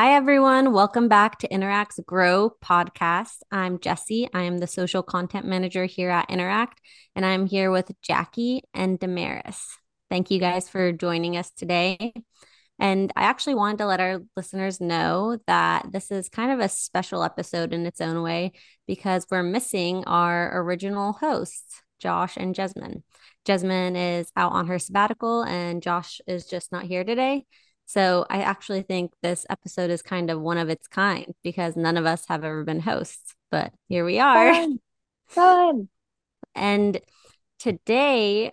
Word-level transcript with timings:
Hi, 0.00 0.14
everyone. 0.14 0.72
Welcome 0.72 1.08
back 1.08 1.40
to 1.40 1.48
Interact's 1.48 1.98
Grow 2.06 2.52
podcast. 2.64 3.38
I'm 3.50 3.80
Jesse. 3.80 4.28
I 4.32 4.42
am 4.42 4.58
the 4.58 4.68
social 4.68 5.02
content 5.02 5.44
manager 5.44 5.86
here 5.86 6.08
at 6.08 6.30
Interact, 6.30 6.80
and 7.16 7.26
I'm 7.26 7.46
here 7.46 7.72
with 7.72 7.90
Jackie 8.00 8.62
and 8.72 9.00
Damaris. 9.00 9.60
Thank 10.08 10.30
you 10.30 10.38
guys 10.38 10.68
for 10.68 10.92
joining 10.92 11.36
us 11.36 11.50
today. 11.50 12.12
And 12.78 13.12
I 13.16 13.22
actually 13.22 13.56
wanted 13.56 13.78
to 13.78 13.86
let 13.86 13.98
our 13.98 14.20
listeners 14.36 14.80
know 14.80 15.40
that 15.48 15.90
this 15.90 16.12
is 16.12 16.28
kind 16.28 16.52
of 16.52 16.60
a 16.60 16.68
special 16.68 17.24
episode 17.24 17.74
in 17.74 17.84
its 17.84 18.00
own 18.00 18.22
way 18.22 18.52
because 18.86 19.26
we're 19.28 19.42
missing 19.42 20.04
our 20.06 20.60
original 20.62 21.14
hosts, 21.14 21.82
Josh 21.98 22.36
and 22.36 22.54
Jasmine. 22.54 23.02
Jasmine 23.44 23.96
is 23.96 24.30
out 24.36 24.52
on 24.52 24.68
her 24.68 24.78
sabbatical, 24.78 25.42
and 25.42 25.82
Josh 25.82 26.20
is 26.28 26.46
just 26.46 26.70
not 26.70 26.84
here 26.84 27.02
today. 27.02 27.46
So 27.88 28.26
I 28.28 28.42
actually 28.42 28.82
think 28.82 29.12
this 29.22 29.46
episode 29.48 29.88
is 29.88 30.02
kind 30.02 30.28
of 30.28 30.38
one 30.38 30.58
of 30.58 30.68
its 30.68 30.86
kind 30.86 31.32
because 31.42 31.74
none 31.74 31.96
of 31.96 32.04
us 32.04 32.26
have 32.28 32.44
ever 32.44 32.62
been 32.62 32.80
hosts, 32.80 33.34
but 33.50 33.72
here 33.88 34.04
we 34.04 34.18
are. 34.18 34.52
Fun. 34.52 34.80
Fun. 35.26 35.88
And 36.54 37.00
today 37.60 38.52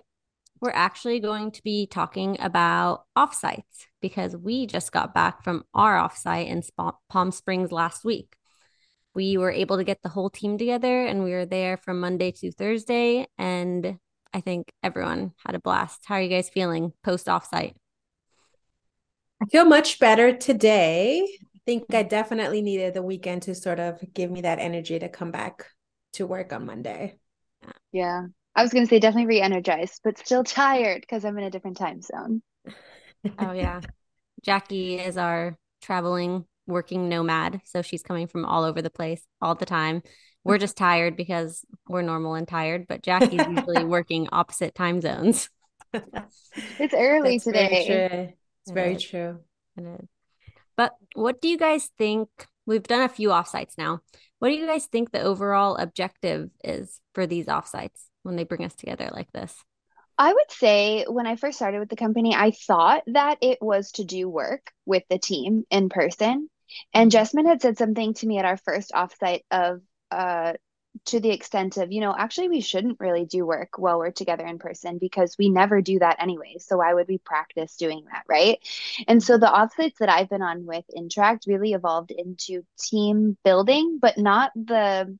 we're 0.61 0.69
actually 0.69 1.19
going 1.19 1.51
to 1.51 1.63
be 1.63 1.87
talking 1.87 2.37
about 2.39 3.05
offsites 3.17 3.87
because 3.99 4.37
we 4.37 4.67
just 4.67 4.91
got 4.91 5.13
back 5.13 5.43
from 5.43 5.63
our 5.73 5.97
offsite 5.97 6.47
in 6.47 6.61
Palm 7.09 7.31
Springs 7.31 7.71
last 7.71 8.05
week. 8.05 8.35
We 9.15 9.37
were 9.37 9.51
able 9.51 9.77
to 9.77 9.83
get 9.83 10.03
the 10.03 10.09
whole 10.09 10.29
team 10.29 10.57
together 10.57 11.03
and 11.05 11.23
we 11.23 11.31
were 11.31 11.47
there 11.47 11.77
from 11.77 11.99
Monday 11.99 12.31
to 12.31 12.51
Thursday. 12.51 13.27
And 13.39 13.97
I 14.33 14.41
think 14.41 14.71
everyone 14.83 15.33
had 15.45 15.55
a 15.55 15.59
blast. 15.59 16.03
How 16.05 16.15
are 16.15 16.21
you 16.21 16.29
guys 16.29 16.49
feeling 16.49 16.93
post 17.03 17.25
offsite? 17.25 17.73
I 19.41 19.45
feel 19.47 19.65
much 19.65 19.99
better 19.99 20.35
today. 20.35 21.21
I 21.55 21.59
think 21.65 21.93
I 21.93 22.03
definitely 22.03 22.61
needed 22.61 22.93
the 22.93 23.01
weekend 23.01 23.43
to 23.43 23.55
sort 23.55 23.79
of 23.79 24.01
give 24.13 24.31
me 24.31 24.41
that 24.41 24.59
energy 24.59 24.97
to 24.99 25.09
come 25.09 25.31
back 25.31 25.65
to 26.13 26.25
work 26.25 26.53
on 26.53 26.65
Monday. 26.65 27.17
Yeah. 27.91 28.27
I 28.55 28.61
was 28.61 28.71
going 28.71 28.85
to 28.85 28.89
say 28.89 28.99
definitely 28.99 29.27
re 29.27 29.41
energized, 29.41 30.01
but 30.03 30.17
still 30.17 30.43
tired 30.43 31.01
because 31.01 31.25
I'm 31.25 31.37
in 31.37 31.43
a 31.43 31.49
different 31.49 31.77
time 31.77 32.01
zone. 32.01 32.41
oh, 33.39 33.51
yeah. 33.51 33.81
Jackie 34.43 34.99
is 34.99 35.17
our 35.17 35.57
traveling 35.81 36.45
working 36.67 37.09
nomad. 37.09 37.61
So 37.65 37.81
she's 37.81 38.03
coming 38.03 38.27
from 38.27 38.45
all 38.45 38.63
over 38.63 38.81
the 38.81 38.89
place 38.89 39.21
all 39.41 39.55
the 39.55 39.65
time. 39.65 40.01
We're 40.43 40.57
just 40.57 40.77
tired 40.77 41.17
because 41.17 41.65
we're 41.87 42.03
normal 42.03 42.35
and 42.35 42.47
tired, 42.47 42.85
but 42.87 43.01
Jackie's 43.01 43.45
usually 43.47 43.83
working 43.85 44.29
opposite 44.31 44.75
time 44.75 45.01
zones. 45.01 45.49
it's 45.93 46.93
early 46.93 47.37
That's 47.37 47.43
today. 47.43 48.35
It's 48.65 48.71
very 48.71 48.97
true. 48.97 49.39
But 50.75 50.93
what 51.13 51.39
do 51.41 51.47
you 51.47 51.57
guys 51.57 51.89
think? 51.97 52.29
We've 52.65 52.81
done 52.81 53.03
a 53.03 53.09
few 53.09 53.29
offsites 53.29 53.77
now. 53.77 53.99
What 54.39 54.49
do 54.49 54.55
you 54.55 54.65
guys 54.65 54.87
think 54.87 55.11
the 55.11 55.21
overall 55.21 55.75
objective 55.75 56.49
is 56.63 56.99
for 57.13 57.27
these 57.27 57.45
offsites 57.45 58.05
when 58.23 58.35
they 58.35 58.43
bring 58.43 58.65
us 58.65 58.73
together 58.73 59.09
like 59.13 59.31
this? 59.31 59.55
I 60.17 60.33
would 60.33 60.49
say 60.49 61.05
when 61.07 61.27
I 61.27 61.35
first 61.35 61.57
started 61.57 61.79
with 61.79 61.89
the 61.89 61.95
company, 61.95 62.33
I 62.33 62.51
thought 62.51 63.03
that 63.07 63.37
it 63.41 63.59
was 63.61 63.91
to 63.93 64.03
do 64.03 64.27
work 64.27 64.71
with 64.85 65.03
the 65.09 65.19
team 65.19 65.63
in 65.69 65.89
person. 65.89 66.49
And 66.93 67.11
Jasmine 67.11 67.45
had 67.45 67.61
said 67.61 67.77
something 67.77 68.15
to 68.15 68.27
me 68.27 68.39
at 68.39 68.45
our 68.45 68.57
first 68.57 68.91
offsite 68.93 69.43
of 69.51 69.81
uh, 70.09 70.53
to 71.05 71.19
the 71.19 71.31
extent 71.31 71.77
of, 71.77 71.91
you 71.91 72.01
know, 72.01 72.15
actually, 72.17 72.49
we 72.49 72.61
shouldn't 72.61 72.99
really 72.99 73.25
do 73.25 73.45
work 73.45 73.77
while 73.77 73.99
we're 73.99 74.11
together 74.11 74.45
in 74.45 74.57
person 74.59 74.97
because 74.97 75.35
we 75.37 75.49
never 75.49 75.81
do 75.81 75.99
that 75.99 76.17
anyway. 76.19 76.55
So 76.59 76.77
why 76.77 76.93
would 76.93 77.07
we 77.07 77.17
practice 77.17 77.75
doing 77.75 78.05
that? 78.11 78.23
Right. 78.27 78.59
And 79.07 79.21
so 79.21 79.37
the 79.37 79.47
offsites 79.47 79.97
that 79.99 80.09
I've 80.09 80.29
been 80.29 80.41
on 80.41 80.65
with 80.65 80.85
Interact 80.95 81.45
really 81.47 81.73
evolved 81.73 82.11
into 82.11 82.63
team 82.79 83.37
building, 83.43 83.99
but 84.01 84.17
not 84.17 84.51
the 84.55 85.17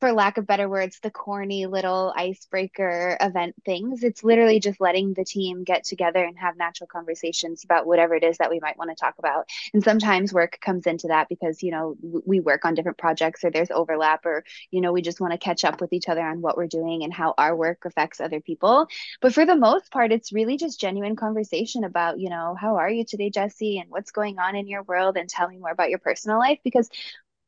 for 0.00 0.12
lack 0.12 0.36
of 0.38 0.46
better 0.46 0.68
words, 0.68 0.98
the 1.00 1.10
corny 1.10 1.66
little 1.66 2.12
icebreaker 2.16 3.16
event 3.20 3.54
things. 3.64 4.02
It's 4.02 4.22
literally 4.22 4.60
just 4.60 4.80
letting 4.80 5.14
the 5.14 5.24
team 5.24 5.64
get 5.64 5.84
together 5.84 6.22
and 6.22 6.38
have 6.38 6.56
natural 6.56 6.86
conversations 6.88 7.64
about 7.64 7.86
whatever 7.86 8.14
it 8.14 8.22
is 8.22 8.38
that 8.38 8.50
we 8.50 8.60
might 8.60 8.76
want 8.76 8.90
to 8.90 8.96
talk 8.96 9.14
about. 9.18 9.48
And 9.72 9.82
sometimes 9.82 10.32
work 10.32 10.58
comes 10.60 10.86
into 10.86 11.08
that 11.08 11.28
because, 11.28 11.62
you 11.62 11.70
know, 11.70 11.96
we 12.26 12.40
work 12.40 12.64
on 12.64 12.74
different 12.74 12.98
projects 12.98 13.44
or 13.44 13.50
there's 13.50 13.70
overlap 13.70 14.26
or, 14.26 14.44
you 14.70 14.80
know, 14.80 14.92
we 14.92 15.02
just 15.02 15.20
want 15.20 15.32
to 15.32 15.38
catch 15.38 15.64
up 15.64 15.80
with 15.80 15.92
each 15.92 16.08
other 16.08 16.22
on 16.22 16.42
what 16.42 16.56
we're 16.56 16.66
doing 16.66 17.02
and 17.04 17.12
how 17.12 17.34
our 17.38 17.56
work 17.56 17.84
affects 17.84 18.20
other 18.20 18.40
people. 18.40 18.88
But 19.20 19.32
for 19.34 19.46
the 19.46 19.56
most 19.56 19.90
part, 19.90 20.12
it's 20.12 20.32
really 20.32 20.56
just 20.56 20.80
genuine 20.80 21.16
conversation 21.16 21.84
about, 21.84 22.18
you 22.18 22.30
know, 22.30 22.56
how 22.58 22.76
are 22.76 22.90
you 22.90 23.04
today, 23.04 23.30
Jesse, 23.30 23.78
and 23.78 23.90
what's 23.90 24.10
going 24.10 24.38
on 24.38 24.56
in 24.56 24.66
your 24.68 24.82
world 24.82 25.16
and 25.16 25.28
tell 25.28 25.48
me 25.48 25.58
more 25.58 25.70
about 25.70 25.90
your 25.90 25.98
personal 25.98 26.38
life 26.38 26.58
because 26.64 26.90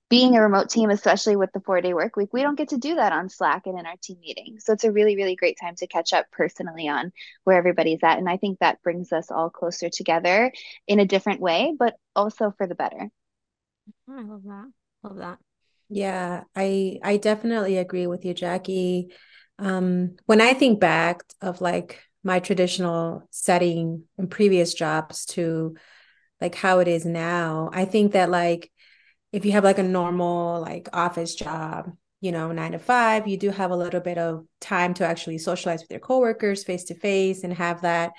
being 0.08 0.36
a 0.36 0.40
remote 0.40 0.70
team, 0.70 0.90
especially 0.90 1.34
with 1.36 1.52
the 1.52 1.60
four 1.60 1.80
day 1.80 1.92
work 1.92 2.16
week, 2.16 2.32
we 2.32 2.42
don't 2.42 2.56
get 2.56 2.68
to 2.68 2.78
do 2.78 2.94
that 2.94 3.12
on 3.12 3.28
Slack 3.28 3.66
and 3.66 3.78
in 3.78 3.86
our 3.86 3.96
team 4.00 4.18
meetings. 4.20 4.64
So 4.64 4.72
it's 4.72 4.84
a 4.84 4.92
really, 4.92 5.16
really 5.16 5.34
great 5.34 5.58
time 5.60 5.74
to 5.76 5.86
catch 5.88 6.12
up 6.12 6.26
personally 6.30 6.88
on 6.88 7.12
where 7.44 7.56
everybody's 7.56 8.02
at. 8.04 8.18
And 8.18 8.28
I 8.28 8.36
think 8.36 8.60
that 8.60 8.82
brings 8.82 9.12
us 9.12 9.30
all 9.30 9.50
closer 9.50 9.88
together 9.88 10.52
in 10.86 11.00
a 11.00 11.06
different 11.06 11.40
way, 11.40 11.74
but 11.76 11.96
also 12.14 12.54
for 12.56 12.68
the 12.68 12.76
better. 12.76 13.10
I 14.08 14.22
love 14.22 14.44
that. 14.44 14.70
Love 15.02 15.16
that. 15.16 15.38
Yeah, 15.88 16.44
I 16.54 16.98
I 17.02 17.16
definitely 17.16 17.78
agree 17.78 18.06
with 18.06 18.24
you, 18.24 18.34
Jackie. 18.34 19.12
Um, 19.58 20.16
when 20.26 20.40
I 20.40 20.54
think 20.54 20.80
back 20.80 21.22
of 21.40 21.60
like 21.60 22.02
my 22.22 22.40
traditional 22.40 23.26
setting 23.30 24.04
in 24.18 24.28
previous 24.28 24.74
jobs 24.74 25.26
to 25.26 25.76
like 26.40 26.54
how 26.54 26.80
it 26.80 26.88
is 26.88 27.04
now, 27.04 27.70
I 27.72 27.84
think 27.86 28.12
that 28.12 28.30
like 28.30 28.70
if 29.32 29.44
you 29.44 29.52
have 29.52 29.64
like 29.64 29.78
a 29.78 29.82
normal 29.82 30.60
like 30.60 30.88
office 30.92 31.34
job, 31.34 31.92
you 32.20 32.32
know, 32.32 32.52
nine 32.52 32.72
to 32.72 32.78
five, 32.78 33.28
you 33.28 33.36
do 33.36 33.50
have 33.50 33.70
a 33.70 33.76
little 33.76 34.00
bit 34.00 34.18
of 34.18 34.46
time 34.60 34.94
to 34.94 35.06
actually 35.06 35.38
socialize 35.38 35.82
with 35.82 35.90
your 35.90 36.00
coworkers 36.00 36.64
face 36.64 36.84
to 36.84 36.94
face 36.94 37.44
and 37.44 37.52
have 37.52 37.82
that 37.82 38.12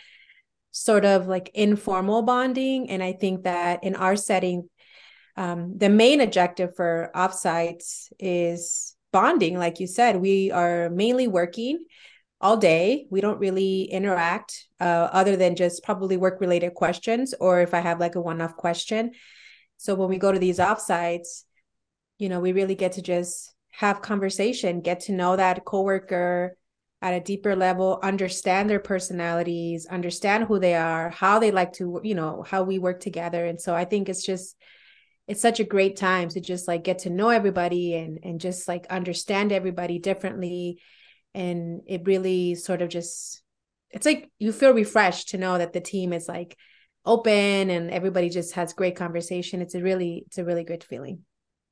sort 0.72 1.06
of 1.06 1.28
like 1.28 1.50
informal 1.54 2.22
bonding. 2.22 2.90
And 2.90 3.02
I 3.02 3.14
think 3.14 3.44
that 3.44 3.84
in 3.84 3.96
our 3.96 4.16
setting, 4.16 4.70
um, 5.36 5.78
the 5.78 5.90
main 5.90 6.22
objective 6.22 6.76
for 6.76 7.12
offsites 7.16 8.12
is 8.20 8.96
bonding. 9.12 9.58
Like 9.58 9.80
you 9.80 9.88
said, 9.88 10.18
we 10.18 10.52
are 10.52 10.90
mainly 10.90 11.28
working 11.28 11.84
all 12.40 12.58
day. 12.58 13.08
We 13.10 13.22
don't 13.22 13.40
really 13.40 13.84
interact 13.84 14.68
uh, 14.80 15.10
other 15.12 15.36
than 15.36 15.56
just 15.56 15.84
probably 15.84 16.18
work 16.18 16.40
related 16.40 16.74
questions, 16.76 17.34
or 17.40 17.62
if 17.62 17.74
I 17.74 17.80
have 17.80 18.00
like 18.00 18.16
a 18.16 18.22
one 18.22 18.42
off 18.42 18.56
question. 18.56 19.12
So 19.78 19.96
when 19.96 20.10
we 20.10 20.18
go 20.18 20.32
to 20.32 20.40
these 20.40 20.60
offsites, 20.60 21.44
you 22.18 22.30
know, 22.30 22.40
we 22.40 22.52
really 22.52 22.76
get 22.76 22.94
to 22.94 23.02
just 23.02 23.54
have 23.72 24.02
conversation, 24.02 24.82
get 24.82 25.02
to 25.02 25.12
know 25.12 25.36
that 25.36 25.66
coworker 25.66 26.58
at 27.02 27.14
a 27.14 27.20
deeper 27.20 27.56
level, 27.56 28.00
understand 28.02 28.70
their 28.70 28.80
personalities, 28.80 29.86
understand 29.86 30.46
who 30.46 30.60
they 30.60 30.74
are, 30.74 31.10
how 31.10 31.38
they 31.38 31.52
like 31.52 31.74
to, 31.74 32.02
you 32.04 32.16
know, 32.16 32.44
how 32.48 32.64
we 32.64 32.80
work 32.80 33.00
together. 33.00 33.46
And 33.46 33.62
so 33.62 33.76
I 33.76 33.86
think 33.86 34.10
it's 34.10 34.26
just 34.26 34.56
it's 35.28 35.42
such 35.42 35.60
a 35.60 35.66
great 35.66 35.98
time 35.98 36.30
to 36.30 36.40
just 36.40 36.68
like 36.68 36.84
get 36.84 37.00
to 37.00 37.10
know 37.10 37.30
everybody 37.30 37.96
and 37.96 38.20
and 38.24 38.42
just 38.42 38.68
like 38.68 38.88
understand 38.88 39.52
everybody 39.52 40.00
differently 40.00 40.80
and 41.36 41.82
it 41.86 42.08
really 42.08 42.56
sort 42.56 42.82
of 42.82 42.90
just 42.90 43.44
it's 43.92 44.06
like 44.06 44.32
you 44.40 44.52
feel 44.52 44.74
refreshed 44.74 45.30
to 45.30 45.38
know 45.38 45.58
that 45.58 45.74
the 45.74 45.82
team 45.82 46.14
is 46.14 46.28
like 46.28 46.58
open 47.06 47.70
and 47.70 47.92
everybody 47.92 48.30
just 48.30 48.54
has 48.54 48.74
great 48.74 48.96
conversation. 48.96 49.62
It's 49.62 49.76
a 49.76 49.82
really 49.82 50.24
it's 50.28 50.38
a 50.38 50.46
really 50.46 50.64
good 50.64 50.84
feeling 50.84 51.24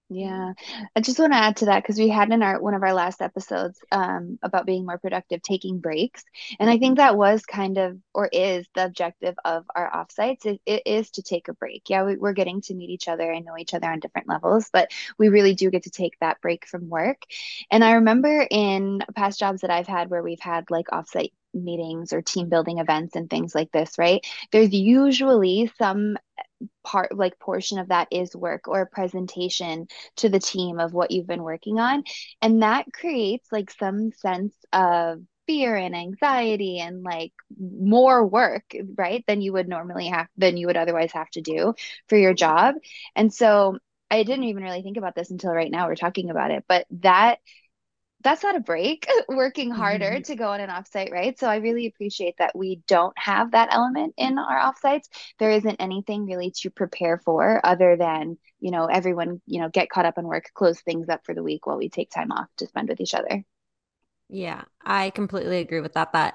yeah, 0.08 0.54
I 0.96 1.02
just 1.02 1.18
want 1.18 1.34
to 1.34 1.38
add 1.38 1.58
to 1.58 1.66
that 1.66 1.82
because 1.82 1.98
we 1.98 2.10
had 2.10 2.32
in 2.32 2.44
our 2.44 2.62
one 2.62 2.76
of 2.76 2.84
our 2.84 2.94
last 2.94 3.24
episodes 3.24 3.80
um, 3.92 4.38
about 4.44 4.68
being 4.68 4.86
more 4.86 5.00
productive, 5.00 5.42
taking 5.42 5.80
breaks, 5.80 6.24
and 6.60 6.70
I 6.70 6.78
think 6.78 6.98
that 6.98 7.18
was 7.18 7.44
kind 7.44 7.80
of 7.80 7.98
or 8.14 8.30
is 8.32 8.68
the 8.76 8.86
objective 8.86 9.36
of 9.44 9.66
our 9.76 9.92
offsites. 9.92 10.46
It, 10.46 10.62
it 10.68 10.84
is 10.86 11.10
to 11.12 11.24
take 11.24 11.48
a 11.48 11.54
break. 11.54 11.90
Yeah, 11.90 12.04
we, 12.06 12.18
we're 12.18 12.34
getting 12.34 12.62
to 12.62 12.76
meet 12.76 12.92
each 12.92 13.08
other 13.08 13.32
and 13.32 13.46
know 13.46 13.58
each 13.58 13.74
other 13.74 13.92
on 13.92 14.00
different 14.00 14.28
levels, 14.30 14.70
but 14.72 14.92
we 15.18 15.30
really 15.30 15.56
do 15.56 15.72
get 15.72 15.84
to 15.84 15.90
take 15.90 16.20
that 16.20 16.40
break 16.40 16.68
from 16.68 16.88
work. 16.88 17.24
And 17.72 17.84
I 17.84 17.94
remember 17.94 18.46
in 18.52 19.02
past 19.16 19.40
jobs 19.40 19.62
that 19.62 19.72
I've 19.72 19.88
had 19.88 20.12
where 20.12 20.22
we've 20.22 20.40
had 20.40 20.70
like 20.70 20.88
offsite 20.88 21.32
meetings 21.54 22.14
or 22.14 22.22
team 22.22 22.50
building 22.50 22.80
events 22.80 23.16
and 23.16 23.30
things 23.30 23.56
like 23.56 23.72
this, 23.72 23.98
right? 23.98 24.24
There's 24.52 24.74
usually 24.74 25.72
some 25.80 26.18
part 26.84 27.16
like 27.16 27.40
portion 27.40 27.80
of 27.80 27.90
that 27.90 28.08
is 28.12 28.36
work 28.36 28.68
or 28.68 28.82
a 28.82 28.88
presentation 28.88 29.88
to 30.18 30.30
the 30.30 30.40
team 30.40 30.80
of 30.80 30.94
what 30.94 31.12
you've 31.12 31.28
been 31.28 31.44
working 31.44 31.80
on. 31.80 32.04
And 32.42 32.62
that 32.64 32.86
creates 32.94 33.52
like 33.52 33.72
some 33.72 34.12
sense 34.12 34.56
of 34.72 35.22
fear 35.48 35.76
and 35.76 35.96
anxiety 35.96 36.80
and 36.80 37.04
like 37.04 37.32
more 37.60 38.26
work 38.26 38.64
right 38.98 39.24
than 39.28 39.42
you 39.42 39.54
would 39.54 39.68
normally 39.68 40.08
have 40.08 40.28
than 40.38 40.58
you 40.58 40.68
would 40.68 40.78
otherwise 40.78 41.12
have 41.12 41.30
to 41.32 41.42
do 41.42 41.74
for 42.10 42.18
your 42.18 42.34
job. 42.34 42.76
And 43.16 43.34
so 43.34 43.78
i 44.12 44.22
didn't 44.22 44.44
even 44.46 44.62
really 44.62 44.84
think 44.84 44.98
about 44.98 45.16
this 45.16 45.32
until 45.32 45.52
right 45.52 45.72
now 45.72 45.88
we're 45.88 45.96
talking 45.96 46.30
about 46.30 46.52
it 46.52 46.64
but 46.68 46.86
that 46.92 47.40
that's 48.26 48.44
not 48.44 48.56
a 48.56 48.60
break, 48.60 49.08
working 49.30 49.70
harder 49.70 50.14
mm-hmm. 50.14 50.24
to 50.24 50.36
go 50.36 50.50
on 50.50 50.60
an 50.60 50.70
offsite, 50.70 51.12
right? 51.12 51.38
So 51.40 51.48
I 51.48 51.58
really 51.58 51.86
appreciate 51.86 52.36
that 52.40 52.58
we 52.58 52.82
don't 52.88 53.18
have 53.18 53.52
that 53.52 53.70
element 53.72 54.16
in 54.18 54.40
our 54.40 54.60
offsites. 54.60 55.04
There 55.38 55.52
isn't 55.52 55.78
anything 55.80 56.26
really 56.26 56.52
to 56.62 56.72
prepare 56.72 57.20
for 57.20 57.62
other 57.64 57.96
than, 57.96 58.38
you 58.60 58.72
know, 58.72 58.88
everyone, 58.88 59.42
you 59.46 59.62
know, 59.62 59.70
get 59.70 59.90
caught 59.90 60.06
up 60.06 60.18
on 60.18 60.26
work, 60.26 60.50
close 60.56 60.82
things 60.82 61.08
up 61.08 61.22
for 61.24 61.36
the 61.36 61.44
week 61.44 61.68
while 61.68 61.78
we 61.78 61.88
take 61.88 62.10
time 62.10 62.32
off 62.32 62.48
to 62.58 62.68
spend 62.68 62.90
with 62.90 63.00
each 63.00 63.14
other. 63.14 63.44
Yeah, 64.28 64.64
I 64.84 65.12
completely 65.12 65.60
agree 65.60 65.82
with 65.82 65.94
that. 65.94 66.14
That 66.14 66.34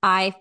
I, 0.00 0.34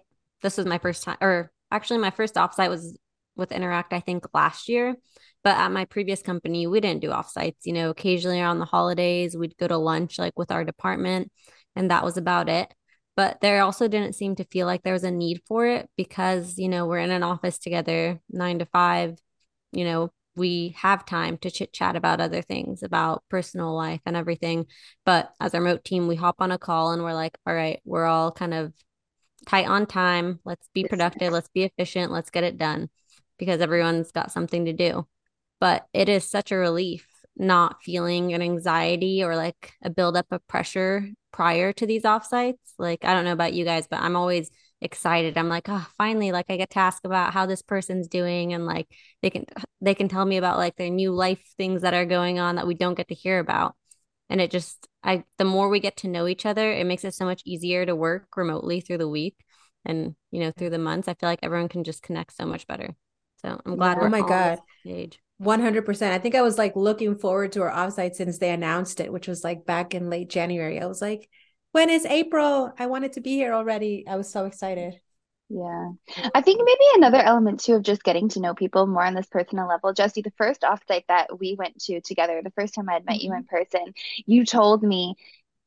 this 0.44 0.58
was 0.58 0.68
my 0.68 0.78
first 0.78 1.04
time, 1.04 1.18
or 1.20 1.52
actually 1.72 1.98
my 1.98 2.12
first 2.12 2.36
offsite 2.36 2.70
was 2.70 2.96
with 3.36 3.52
Interact, 3.52 3.94
I 3.94 4.00
think 4.00 4.26
last 4.34 4.70
year. 4.70 4.96
But 5.44 5.58
at 5.58 5.72
my 5.72 5.86
previous 5.86 6.22
company, 6.22 6.68
we 6.68 6.80
didn't 6.82 7.02
do 7.02 7.10
offsites. 7.10 7.66
You 7.66 7.74
know, 7.74 7.90
occasionally 7.90 8.42
around 8.42 8.60
the 8.60 8.66
holidays, 8.66 9.36
we'd 9.36 9.58
go 9.58 9.68
to 9.68 9.78
lunch 9.78 10.20
like 10.20 10.38
with 10.38 10.52
our 10.52 10.64
department, 10.64 11.32
and 11.76 11.92
that 11.92 12.04
was 12.04 12.18
about 12.18 12.50
it. 12.50 12.74
But 13.16 13.42
there 13.42 13.62
also 13.62 13.88
didn't 13.88 14.16
seem 14.16 14.36
to 14.36 14.46
feel 14.46 14.68
like 14.68 14.84
there 14.84 14.94
was 14.94 15.04
a 15.04 15.12
need 15.12 15.42
for 15.48 15.68
it 15.68 15.90
because, 15.98 16.58
you 16.58 16.70
know, 16.70 16.86
we're 16.86 17.00
in 17.00 17.12
an 17.12 17.24
office 17.24 17.60
together 17.60 18.20
nine 18.30 18.60
to 18.60 18.66
five. 18.66 19.18
You 19.74 19.84
know, 19.84 20.10
we 20.36 20.76
have 20.78 21.06
time 21.06 21.38
to 21.40 21.52
chit 21.52 21.74
chat 21.74 21.96
about 21.96 22.22
other 22.22 22.42
things, 22.42 22.84
about 22.84 23.24
personal 23.30 23.76
life 23.76 24.02
and 24.06 24.16
everything. 24.16 24.66
But 25.06 25.32
as 25.40 25.54
a 25.54 25.60
remote 25.60 25.84
team, 25.84 26.08
we 26.08 26.16
hop 26.16 26.38
on 26.40 26.52
a 26.52 26.58
call 26.58 26.92
and 26.92 27.04
we're 27.04 27.14
like, 27.14 27.38
all 27.46 27.54
right, 27.54 27.82
we're 27.84 28.06
all 28.06 28.32
kind 28.32 28.54
of 28.54 28.74
tight 29.46 29.68
on 29.68 29.88
time. 29.88 30.40
Let's 30.46 30.70
be 30.74 30.86
productive. 30.86 31.34
Let's 31.34 31.50
be 31.50 31.64
efficient. 31.64 32.12
Let's 32.12 32.30
get 32.30 32.44
it 32.46 32.58
done 32.58 32.90
because 33.42 33.60
everyone's 33.60 34.12
got 34.12 34.32
something 34.32 34.66
to 34.66 34.74
do. 34.74 35.08
But 35.60 35.88
it 35.94 36.10
is 36.10 36.30
such 36.30 36.52
a 36.52 36.58
relief 36.58 37.08
not 37.36 37.82
feeling 37.82 38.34
an 38.34 38.42
anxiety 38.44 39.24
or 39.24 39.36
like 39.36 39.74
a 39.84 39.90
buildup 39.90 40.28
of 40.32 40.48
pressure 40.48 41.10
prior 41.34 41.74
to 41.74 41.88
these 41.88 42.04
offsites. 42.04 42.60
Like, 42.78 43.04
I 43.04 43.16
don't 43.16 43.26
know 43.26 43.32
about 43.32 43.54
you 43.54 43.66
guys, 43.66 43.88
but 43.88 44.00
I'm 44.00 44.16
always 44.16 44.52
excited. 44.80 45.40
I'm 45.40 45.50
like, 45.50 45.68
oh, 45.70 45.88
finally, 45.98 46.32
like 46.32 46.46
I 46.50 46.58
get 46.58 46.70
to 46.72 46.80
ask 46.80 47.04
about 47.04 47.34
how 47.34 47.48
this 47.48 47.64
person's 47.64 48.08
doing 48.08 48.54
and 48.54 48.68
like 48.68 48.88
they 49.24 49.32
can 49.32 49.46
they 49.82 49.96
can 49.96 50.08
tell 50.08 50.24
me 50.24 50.38
about 50.38 50.60
like 50.60 50.76
their 50.76 50.92
new 50.92 51.12
life 51.12 51.42
things 51.58 51.82
that 51.82 51.96
are 51.96 52.06
going 52.06 52.38
on 52.38 52.58
that 52.58 52.68
we 52.68 52.76
don't 52.76 52.94
get 52.96 53.08
to 53.08 53.16
hear 53.16 53.40
about. 53.40 53.76
And 54.30 54.40
it 54.40 54.52
just 54.52 54.88
I 55.04 55.24
the 55.40 55.46
more 55.46 55.68
we 55.70 55.80
get 55.80 55.98
to 55.98 56.08
know 56.08 56.28
each 56.28 56.46
other, 56.46 56.72
it 56.72 56.86
makes 56.86 57.04
it 57.06 57.16
so 57.16 57.26
much 57.26 57.42
easier 57.44 57.88
to 57.88 57.96
work 57.96 58.38
remotely 58.38 58.82
through 58.82 59.00
the 59.00 59.10
week 59.10 59.36
and 59.84 60.16
you 60.30 60.42
know 60.42 60.52
through 60.52 60.70
the 60.70 60.78
months. 60.78 61.08
I 61.08 61.16
feel 61.16 61.28
like 61.30 61.40
everyone 61.42 61.70
can 61.70 61.84
just 61.84 62.04
connect 62.04 62.36
so 62.36 62.46
much 62.46 62.68
better. 62.68 62.96
So 63.44 63.60
I'm 63.66 63.76
glad 63.76 63.98
yeah, 63.98 64.02
we're 64.02 64.08
oh 64.08 64.10
my 64.10 64.22
god 64.22 64.60
stage. 64.82 65.20
100%. 65.42 66.12
I 66.12 66.20
think 66.20 66.36
I 66.36 66.42
was 66.42 66.58
like 66.58 66.76
looking 66.76 67.16
forward 67.16 67.54
to 67.54 67.64
our 67.64 67.72
offsite 67.72 68.14
since 68.14 68.38
they 68.38 68.52
announced 68.52 69.00
it, 69.00 69.12
which 69.12 69.28
was 69.28 69.44
like 69.44 69.66
back 69.66 69.96
in 69.96 70.10
late 70.10 70.30
January. 70.30 70.80
I 70.80 70.86
was 70.86 71.02
like, 71.02 71.30
when 71.72 71.90
is 71.90 72.06
April? 72.06 72.72
I 72.78 72.86
wanted 72.86 73.14
to 73.14 73.22
be 73.22 73.32
here 73.32 73.54
already. 73.54 74.06
I 74.08 74.18
was 74.18 74.30
so 74.30 74.46
excited. 74.46 75.00
Yeah. 75.50 75.90
I 76.34 76.42
think 76.42 76.62
maybe 76.64 76.86
another 76.96 77.18
element 77.18 77.60
too 77.60 77.74
of 77.74 77.84
just 77.84 78.04
getting 78.04 78.30
to 78.30 78.40
know 78.40 78.54
people 78.54 78.88
more 78.88 79.04
on 79.04 79.16
this 79.16 79.28
personal 79.28 79.68
level. 79.68 79.94
Jesse, 79.94 80.22
the 80.22 80.32
first 80.38 80.62
offsite 80.62 81.08
that 81.08 81.40
we 81.40 81.56
went 81.58 81.78
to 81.84 82.00
together, 82.02 82.42
the 82.42 82.52
first 82.52 82.74
time 82.74 82.88
I 82.88 82.94
had 82.94 83.06
met 83.06 83.22
you 83.22 83.34
in 83.34 83.44
mm-hmm. 83.44 83.56
person, 83.56 83.94
you 84.26 84.46
told 84.46 84.84
me 84.84 85.16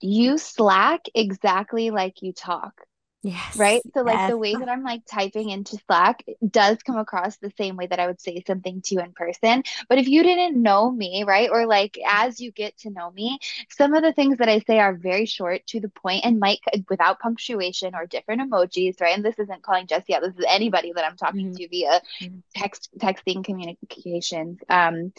you 0.01 0.39
slack 0.39 1.07
exactly 1.15 1.91
like 1.91 2.23
you 2.23 2.33
talk. 2.33 2.81
Yes. 3.25 3.57
Right. 3.57 3.81
So 3.95 4.03
like 4.03 4.17
yes. 4.17 4.31
the 4.31 4.37
way 4.37 4.55
that 4.55 4.69
I'm 4.69 4.83
like 4.83 5.01
typing 5.11 5.49
into 5.49 5.79
Slack 5.87 6.23
does 6.47 6.83
come 6.83 6.99
across 6.99 7.39
the 7.39 7.51
same 7.57 7.75
way 7.75 7.87
that 7.87 7.99
I 7.99 8.07
would 8.07 8.21
say 8.21 8.45
something 8.47 8.83
to 8.83 8.95
you 8.95 9.01
in 9.01 9.13
person. 9.13 9.63
But 9.89 9.97
if 9.97 10.09
you 10.09 10.23
didn't 10.23 10.63
know 10.63 10.91
me, 10.91 11.25
right, 11.27 11.49
or 11.51 11.65
like 11.65 11.99
as 12.07 12.39
you 12.39 12.53
get 12.53 12.77
to 12.81 12.91
know 12.91 13.11
me, 13.11 13.39
some 13.71 13.95
of 13.95 14.03
the 14.03 14.13
things 14.13 14.37
that 14.39 14.51
I 14.51 14.59
say 14.59 14.79
are 14.79 14.93
very 14.93 15.25
short 15.25 15.67
to 15.69 15.81
the 15.81 15.89
point 15.89 16.27
and 16.27 16.39
might 16.39 16.59
without 16.91 17.19
punctuation 17.19 17.95
or 17.95 18.05
different 18.05 18.43
emojis, 18.43 19.01
right? 19.01 19.17
And 19.17 19.25
this 19.25 19.39
isn't 19.39 19.63
calling 19.63 19.87
Jesse 19.87 20.15
out. 20.15 20.21
This 20.21 20.37
is 20.37 20.45
anybody 20.47 20.93
that 20.95 21.07
I'm 21.07 21.17
talking 21.17 21.47
mm-hmm. 21.47 21.55
to 21.55 21.69
via 21.69 22.03
mm-hmm. 22.21 22.39
text 22.55 22.91
texting 22.99 23.43
communications. 23.43 24.59
Um, 24.69 25.15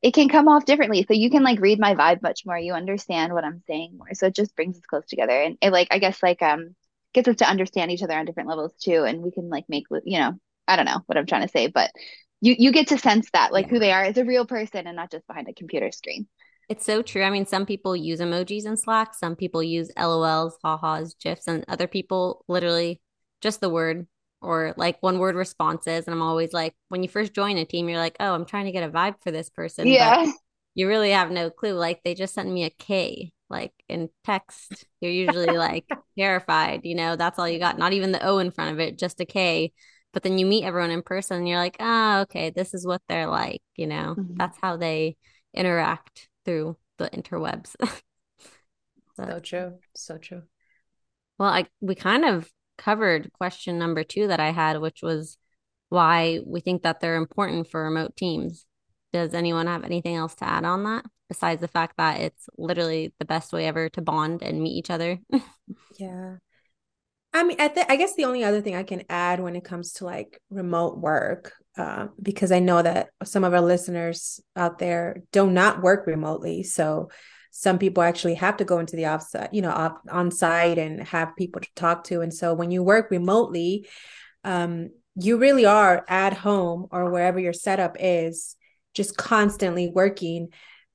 it 0.00 0.14
can 0.14 0.30
come 0.30 0.48
off 0.48 0.64
differently. 0.64 1.04
So 1.06 1.12
you 1.12 1.28
can 1.28 1.42
like 1.42 1.60
read 1.60 1.78
my 1.78 1.94
vibe 1.94 2.22
much 2.22 2.46
more. 2.46 2.58
You 2.58 2.72
understand 2.72 3.34
what 3.34 3.44
I'm 3.44 3.62
saying 3.66 3.98
more. 3.98 4.14
So 4.14 4.28
it 4.28 4.34
just 4.34 4.56
brings 4.56 4.78
us 4.78 4.86
close 4.88 5.04
together. 5.04 5.38
And 5.38 5.58
it 5.60 5.70
like 5.70 5.88
I 5.90 5.98
guess 5.98 6.22
like 6.22 6.40
um 6.40 6.74
gets 7.12 7.28
us 7.28 7.36
to 7.36 7.48
understand 7.48 7.90
each 7.90 8.02
other 8.02 8.14
on 8.14 8.24
different 8.24 8.48
levels 8.48 8.72
too 8.82 9.04
and 9.04 9.22
we 9.22 9.30
can 9.30 9.48
like 9.48 9.64
make 9.68 9.84
you 10.04 10.18
know 10.18 10.32
i 10.66 10.76
don't 10.76 10.86
know 10.86 11.00
what 11.06 11.18
i'm 11.18 11.26
trying 11.26 11.42
to 11.42 11.48
say 11.48 11.66
but 11.66 11.90
you 12.42 12.56
you 12.58 12.72
get 12.72 12.88
to 12.88 12.98
sense 12.98 13.30
that 13.32 13.52
like 13.52 13.66
yeah. 13.66 13.70
who 13.70 13.78
they 13.78 13.92
are 13.92 14.02
as 14.02 14.18
a 14.18 14.24
real 14.24 14.44
person 14.44 14.86
and 14.86 14.96
not 14.96 15.10
just 15.10 15.26
behind 15.26 15.48
a 15.48 15.54
computer 15.54 15.90
screen. 15.90 16.26
It's 16.68 16.84
so 16.84 17.00
true. 17.00 17.22
I 17.22 17.30
mean 17.30 17.46
some 17.46 17.64
people 17.64 17.96
use 17.96 18.20
emojis 18.20 18.66
in 18.66 18.76
slack 18.76 19.14
some 19.14 19.36
people 19.36 19.62
use 19.62 19.90
lols 19.96 20.58
ha-has 20.62 21.14
gifs 21.14 21.46
and 21.46 21.64
other 21.68 21.86
people 21.86 22.44
literally 22.48 23.00
just 23.40 23.60
the 23.60 23.70
word 23.70 24.06
or 24.40 24.74
like 24.76 25.00
one 25.00 25.20
word 25.20 25.36
responses 25.36 26.06
and 26.06 26.14
i'm 26.14 26.22
always 26.22 26.52
like 26.52 26.74
when 26.88 27.02
you 27.02 27.08
first 27.08 27.32
join 27.32 27.56
a 27.58 27.64
team 27.64 27.88
you're 27.88 27.98
like 27.98 28.16
oh 28.18 28.34
i'm 28.34 28.44
trying 28.44 28.64
to 28.64 28.72
get 28.72 28.82
a 28.82 28.90
vibe 28.90 29.14
for 29.22 29.30
this 29.30 29.48
person 29.50 29.86
yeah. 29.86 30.24
but 30.24 30.34
you 30.74 30.88
really 30.88 31.10
have 31.10 31.30
no 31.30 31.50
clue 31.50 31.74
like 31.74 32.02
they 32.02 32.14
just 32.14 32.34
sent 32.34 32.50
me 32.50 32.64
a 32.64 32.70
k 32.70 33.32
like 33.52 33.72
in 33.88 34.08
text, 34.24 34.86
you're 35.00 35.12
usually 35.12 35.46
like 35.58 35.84
terrified, 36.18 36.80
you 36.84 36.96
know, 36.96 37.14
that's 37.14 37.38
all 37.38 37.48
you 37.48 37.60
got. 37.60 37.78
Not 37.78 37.92
even 37.92 38.10
the 38.10 38.26
O 38.26 38.38
in 38.38 38.50
front 38.50 38.72
of 38.72 38.80
it, 38.80 38.98
just 38.98 39.20
a 39.20 39.24
K. 39.24 39.72
But 40.12 40.24
then 40.24 40.38
you 40.38 40.46
meet 40.46 40.64
everyone 40.64 40.90
in 40.90 41.02
person 41.02 41.38
and 41.38 41.48
you're 41.48 41.58
like, 41.58 41.76
oh, 41.78 42.22
okay, 42.22 42.50
this 42.50 42.74
is 42.74 42.86
what 42.86 43.02
they're 43.08 43.28
like, 43.28 43.62
you 43.76 43.86
know, 43.86 44.14
mm-hmm. 44.18 44.34
that's 44.36 44.58
how 44.60 44.76
they 44.76 45.16
interact 45.54 46.28
through 46.44 46.76
the 46.98 47.08
interwebs. 47.10 47.74
so, 49.16 49.26
so 49.26 49.40
true. 49.40 49.78
So 49.94 50.18
true. 50.18 50.42
Well, 51.38 51.50
I 51.50 51.66
we 51.80 51.94
kind 51.94 52.24
of 52.24 52.50
covered 52.78 53.32
question 53.34 53.78
number 53.78 54.02
two 54.02 54.28
that 54.28 54.40
I 54.40 54.50
had, 54.50 54.80
which 54.80 55.02
was 55.02 55.36
why 55.88 56.40
we 56.44 56.60
think 56.60 56.82
that 56.82 57.00
they're 57.00 57.16
important 57.16 57.68
for 57.68 57.84
remote 57.84 58.16
teams. 58.16 58.66
Does 59.12 59.34
anyone 59.34 59.66
have 59.66 59.84
anything 59.84 60.16
else 60.16 60.34
to 60.36 60.48
add 60.48 60.64
on 60.64 60.84
that? 60.84 61.04
besides 61.32 61.62
the 61.62 61.68
fact 61.68 61.96
that 61.96 62.20
it's 62.20 62.46
literally 62.58 63.14
the 63.18 63.24
best 63.24 63.54
way 63.54 63.66
ever 63.66 63.88
to 63.88 64.02
bond 64.02 64.42
and 64.42 64.60
meet 64.60 64.76
each 64.76 64.90
other. 64.90 65.18
yeah. 65.98 66.36
I 67.32 67.42
mean, 67.42 67.58
I, 67.58 67.68
th- 67.68 67.86
I 67.88 67.96
guess 67.96 68.14
the 68.14 68.26
only 68.26 68.44
other 68.44 68.60
thing 68.60 68.76
I 68.76 68.82
can 68.82 69.04
add 69.08 69.40
when 69.40 69.56
it 69.56 69.64
comes 69.64 69.94
to 69.94 70.04
like 70.04 70.38
remote 70.50 70.98
work, 70.98 71.54
uh, 71.78 72.08
because 72.20 72.52
I 72.52 72.58
know 72.58 72.82
that 72.82 73.08
some 73.24 73.44
of 73.44 73.54
our 73.54 73.62
listeners 73.62 74.40
out 74.54 74.78
there 74.78 75.22
do 75.32 75.50
not 75.50 75.80
work 75.80 76.06
remotely. 76.06 76.64
So 76.64 77.08
some 77.50 77.78
people 77.78 78.02
actually 78.02 78.34
have 78.34 78.58
to 78.58 78.66
go 78.66 78.78
into 78.78 78.96
the 78.96 79.04
offsite, 79.04 79.54
you 79.54 79.62
know, 79.62 79.70
off, 79.70 79.96
on 80.10 80.30
site 80.30 80.76
and 80.76 81.02
have 81.08 81.34
people 81.36 81.62
to 81.62 81.68
talk 81.74 82.04
to. 82.04 82.20
And 82.20 82.32
so 82.32 82.52
when 82.52 82.70
you 82.70 82.82
work 82.82 83.10
remotely, 83.10 83.88
um, 84.44 84.90
you 85.16 85.38
really 85.38 85.64
are 85.64 86.04
at 86.08 86.34
home 86.34 86.88
or 86.90 87.10
wherever 87.10 87.40
your 87.40 87.54
setup 87.54 87.96
is, 87.98 88.56
just 88.94 89.16
constantly 89.16 89.90
working. 89.94 90.48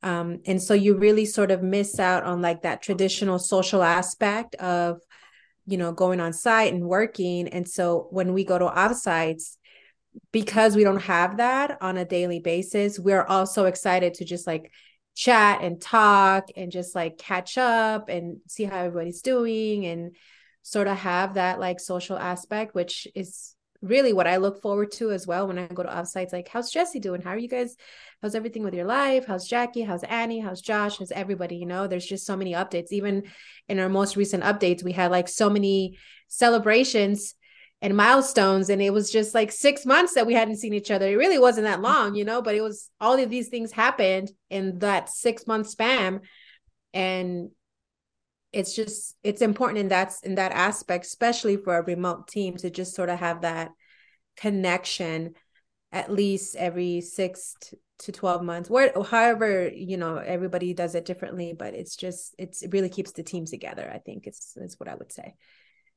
Um, 0.04 0.42
and 0.46 0.62
so 0.62 0.74
you 0.74 0.98
really 0.98 1.26
sort 1.26 1.52
of 1.52 1.64
miss 1.64 2.00
out 2.00 2.24
on 2.24 2.42
like 2.42 2.62
that 2.62 2.82
traditional 2.82 3.40
social 3.40 3.84
aspect 3.84 4.56
of 4.56 5.00
you 5.66 5.78
know 5.78 5.92
going 5.92 6.20
on 6.20 6.34
site 6.34 6.74
and 6.74 6.88
working. 6.88 7.48
And 7.48 7.68
so 7.68 8.08
when 8.12 8.34
we 8.34 8.44
go 8.44 8.58
to 8.58 8.66
offsites 8.66 9.58
because 10.32 10.76
we 10.76 10.84
don't 10.84 11.02
have 11.02 11.38
that 11.38 11.78
on 11.82 11.98
a 11.98 12.06
daily 12.06 12.40
basis 12.40 13.00
we're 13.00 13.24
also 13.24 13.66
excited 13.66 14.14
to 14.16 14.26
just 14.26 14.48
like 14.48 14.72
chat 15.16 15.62
and 15.62 15.82
talk 15.82 16.48
and 16.56 16.72
just 16.72 16.96
like 16.96 17.18
catch 17.18 17.58
up 17.58 18.10
and 18.10 18.38
see 18.48 18.64
how 18.64 18.78
everybody's 18.78 19.22
doing 19.22 19.86
and 19.86 20.16
sort 20.62 20.88
of 20.88 20.98
have 20.98 21.36
that 21.36 21.60
like 21.60 21.80
social 21.80 22.18
aspect 22.18 22.76
which 22.76 23.08
is 23.16 23.56
really 23.82 24.14
what 24.14 24.28
I 24.28 24.38
look 24.38 24.62
forward 24.62 24.92
to 24.94 25.12
as 25.12 25.28
well 25.28 25.48
when 25.48 25.60
I 25.60 25.68
go 25.68 25.84
to 25.84 25.90
offsites. 25.90 26.34
Like, 26.34 26.48
how's 26.48 26.72
Jesse 26.72 27.00
doing? 27.00 27.22
How 27.22 27.32
are 27.32 27.38
you 27.38 27.48
guys? 27.48 27.76
How's 28.22 28.36
everything 28.36 28.64
with 28.64 28.74
your 28.74 28.86
life? 28.86 29.26
How's 29.28 29.48
Jackie? 29.48 29.82
How's 29.82 30.04
Annie? 30.04 30.40
How's 30.40 30.62
Josh? 30.62 30.98
How's 30.98 31.12
everybody? 31.12 31.58
You 31.58 31.66
know, 31.66 31.88
there's 31.88 32.06
just 32.06 32.26
so 32.26 32.36
many 32.36 32.54
updates. 32.54 32.92
Even 32.92 33.24
in 33.68 33.80
our 33.80 33.90
most 33.90 34.16
recent 34.16 34.44
updates, 34.44 34.84
we 34.84 34.92
had 34.92 35.12
like 35.12 35.28
so 35.28 35.50
many 35.50 35.98
celebrations 36.28 37.36
and 37.82 37.96
milestones. 37.96 38.70
And 38.70 38.82
it 38.82 38.92
was 38.92 39.12
just 39.12 39.36
like 39.36 39.52
six 39.52 39.86
months 39.86 40.16
that 40.16 40.26
we 40.26 40.34
hadn't 40.34 40.58
seen 40.58 40.74
each 40.74 40.92
other. 40.92 41.08
It 41.08 41.16
really 41.18 41.40
wasn't 41.40 41.66
that 41.66 41.82
long, 41.90 42.16
you 42.16 42.26
know, 42.26 42.42
but 42.42 42.56
it 42.56 42.62
was 42.62 42.90
all 43.00 43.14
of 43.14 43.30
these 43.30 43.50
things 43.50 43.72
happened 43.72 44.32
in 44.50 44.80
that 44.80 45.10
six 45.10 45.46
month 45.46 45.68
span. 45.68 46.22
And 46.94 47.52
it's 48.54 48.76
just 48.76 49.16
it's 49.24 49.42
important 49.42 49.80
in 49.80 49.90
that 49.90 50.14
in 50.24 50.36
that 50.36 50.52
aspect 50.52 51.06
especially 51.06 51.58
for 51.58 51.78
a 51.78 51.84
remote 51.84 52.28
team 52.28 52.56
to 52.58 52.70
just 52.70 52.96
sort 52.96 53.10
of 53.10 53.20
have 53.20 53.42
that 53.42 53.72
connection 54.36 55.34
at 55.92 56.12
least 56.12 56.56
every 56.56 57.02
six 57.02 57.56
to 58.00 58.12
12 58.12 58.44
months 58.44 58.70
where 58.70 58.92
however 59.10 59.68
you 59.68 59.98
know 59.98 60.18
everybody 60.18 60.74
does 60.74 60.96
it 60.96 61.06
differently 61.06 61.54
but 61.58 61.74
it's 61.74 61.96
just 61.96 62.36
it's 62.38 62.62
it 62.62 62.72
really 62.72 62.90
keeps 62.90 63.12
the 63.12 63.24
team 63.24 63.46
together 63.46 63.90
i 63.94 63.98
think 63.98 64.28
it's 64.28 64.56
is 64.58 64.80
what 64.80 64.90
i 64.90 64.96
would 64.96 65.12
say 65.12 65.34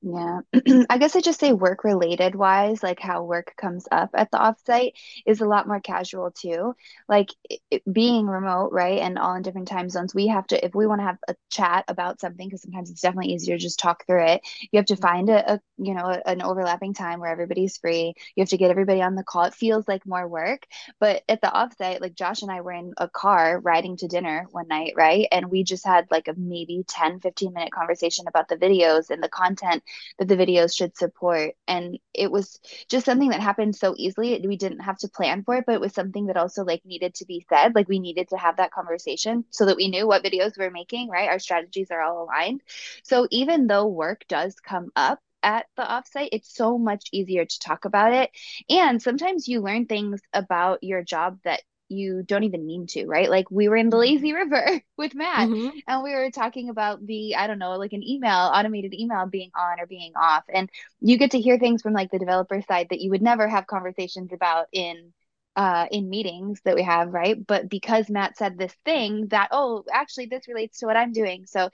Yeah, 0.02 0.40
I 0.88 0.97
guess 0.97 1.14
I 1.14 1.21
just 1.21 1.38
say 1.38 1.52
work 1.52 1.85
related 1.85 2.35
wise, 2.35 2.83
like 2.83 2.99
how 2.99 3.23
work 3.25 3.52
comes 3.59 3.87
up 3.92 4.09
at 4.14 4.30
the 4.30 4.38
offsite 4.38 4.92
is 5.26 5.42
a 5.42 5.47
lot 5.47 5.69
more 5.69 5.80
casual 5.80 6.30
too. 6.30 6.75
Like 7.07 7.28
it, 7.50 7.61
it- 7.71 7.83
being 7.92 8.26
remote, 8.26 8.71
right, 8.73 8.99
and 9.00 9.19
all 9.19 9.35
in 9.35 9.42
different 9.42 9.69
time 9.69 9.90
zones, 9.90 10.14
we 10.14 10.28
have 10.28 10.47
to, 10.49 10.64
if 10.64 10.75
we 10.75 10.87
want 10.87 11.00
to 11.00 11.04
have 11.04 11.19
a 11.28 11.35
chat 11.50 11.85
about 11.88 12.19
something, 12.19 12.49
because 12.49 12.62
sometimes 12.62 12.90
it's 12.90 13.02
definitely 13.02 13.35
easier 13.35 13.59
to 13.59 13.62
just 13.62 13.78
talk 13.78 14.07
through 14.07 14.25
it, 14.25 14.40
you 14.73 14.78
have 14.78 14.87
to 14.87 14.95
mm-hmm. 14.95 15.02
find 15.02 15.28
a, 15.28 15.54
a 15.54 15.61
you 15.76 15.92
know, 15.95 16.07
a- 16.07 16.26
an 16.28 16.40
overlapping 16.42 16.95
time 16.95 17.21
where 17.21 17.30
everybody's 17.30 17.76
free. 17.76 18.14
You 18.37 18.40
have 18.42 18.49
to 18.50 18.57
get 18.59 18.71
everybody 18.71 19.02
on 19.02 19.16
the 19.16 19.25
call. 19.25 19.45
It 19.45 19.54
feels 19.54 19.87
like 19.87 20.07
more 20.07 20.26
work. 20.26 20.66
But 20.99 21.23
at 21.28 21.40
the 21.42 21.49
offsite, 21.49 22.00
like 22.00 22.14
Josh 22.14 22.40
and 22.42 22.50
I 22.50 22.61
were 22.62 22.73
in 22.73 22.95
a 22.97 23.09
car 23.09 23.61
riding 23.61 23.97
to 23.99 24.09
dinner 24.09 24.47
one 24.50 24.69
night, 24.69 24.95
right? 24.97 25.26
And 25.30 25.50
we 25.50 25.62
just 25.64 25.85
had 25.87 26.07
like 26.11 26.28
a 26.28 26.35
maybe 26.37 26.85
10, 26.88 27.21
15 27.21 27.52
minute 27.52 27.73
conversation 27.73 28.26
about 28.28 28.49
the 28.49 28.57
videos 28.57 29.11
and 29.11 29.23
the 29.23 29.28
content 29.28 29.83
that 30.18 30.28
the 30.28 30.37
videos 30.37 30.75
should 30.75 30.97
support. 30.97 31.54
And 31.66 31.99
it 32.14 32.30
was 32.30 32.61
just 32.88 33.06
something 33.06 33.30
that 33.30 33.40
happened 33.40 33.76
so 33.76 33.94
easily. 33.97 34.44
We 34.47 34.56
didn't 34.56 34.80
have 34.80 34.99
to 34.99 35.09
plan 35.09 35.44
for 35.44 35.56
it, 35.56 35.64
but 35.66 35.75
it 35.75 35.80
was 35.80 35.94
something 35.94 36.26
that 36.26 36.37
also 36.37 36.64
like 36.64 36.85
needed 36.85 37.14
to 37.16 37.26
be 37.26 37.44
said. 37.49 37.75
Like 37.75 37.88
we 37.88 37.99
needed 37.99 38.28
to 38.28 38.37
have 38.37 38.56
that 38.56 38.73
conversation 38.73 39.44
so 39.50 39.66
that 39.66 39.76
we 39.76 39.88
knew 39.88 40.06
what 40.06 40.25
videos 40.25 40.59
we 40.59 40.64
we're 40.64 40.70
making, 40.70 41.09
right? 41.09 41.28
Our 41.28 41.38
strategies 41.38 41.90
are 41.90 42.02
all 42.02 42.25
aligned. 42.25 42.62
So 43.04 43.26
even 43.30 43.66
though 43.66 43.87
work 43.87 44.25
does 44.28 44.56
come 44.56 44.90
up, 44.97 45.20
at 45.42 45.66
the 45.76 45.82
offsite, 45.82 46.28
it's 46.32 46.54
so 46.54 46.78
much 46.78 47.09
easier 47.12 47.44
to 47.44 47.59
talk 47.61 47.85
about 47.85 48.12
it. 48.12 48.30
And 48.68 49.00
sometimes 49.00 49.49
you 49.49 49.61
learn 49.61 49.87
things 49.87 50.20
about 50.32 50.82
your 50.82 51.02
job 51.02 51.38
that 51.44 51.62
you 51.90 52.23
don't 52.23 52.44
even 52.44 52.66
mean 52.66 52.87
to, 52.88 53.06
right? 53.06 53.28
Like 53.28 53.50
we 53.50 53.68
were 53.68 53.76
in 53.76 53.90
the 53.90 53.97
mm-hmm. 53.97 54.14
lazy 54.14 54.32
river 54.35 54.80
with 54.97 55.14
Matt 55.14 55.49
mm-hmm. 55.49 55.78
and 55.87 56.02
we 56.02 56.14
were 56.14 56.30
talking 56.30 56.68
about 56.68 57.04
the, 57.04 57.37
I 57.37 57.47
don't 57.47 57.59
know, 57.59 57.76
like 57.76 57.92
an 57.92 58.06
email, 58.06 58.50
automated 58.52 58.94
email 58.94 59.26
being 59.26 59.50
on 59.54 59.80
or 59.80 59.87
being 59.87 60.12
off. 60.16 60.44
And 60.52 60.70
you 61.00 61.18
get 61.18 61.32
to 61.32 61.40
hear 61.40 61.59
things 61.59 61.82
from 61.82 61.92
like 61.92 62.11
the 62.11 62.18
developer 62.18 62.62
side 62.62 62.88
that 62.90 63.00
you 63.00 63.11
would 63.11 63.23
never 63.23 63.49
have 63.49 63.66
conversations 63.66 64.32
about 64.32 64.66
in 64.73 65.12
uh 65.56 65.87
in 65.90 66.09
meetings 66.09 66.61
that 66.64 66.76
we 66.76 66.82
have, 66.82 67.12
right? 67.12 67.44
But 67.44 67.68
because 67.68 68.09
Matt 68.09 68.37
said 68.37 68.56
this 68.56 68.75
thing 68.85 69.26
that, 69.28 69.49
oh, 69.50 69.85
actually 69.92 70.26
this 70.26 70.47
relates 70.47 70.78
to 70.78 70.87
what 70.87 70.97
I'm 70.97 71.12
doing. 71.12 71.47
So 71.47 71.70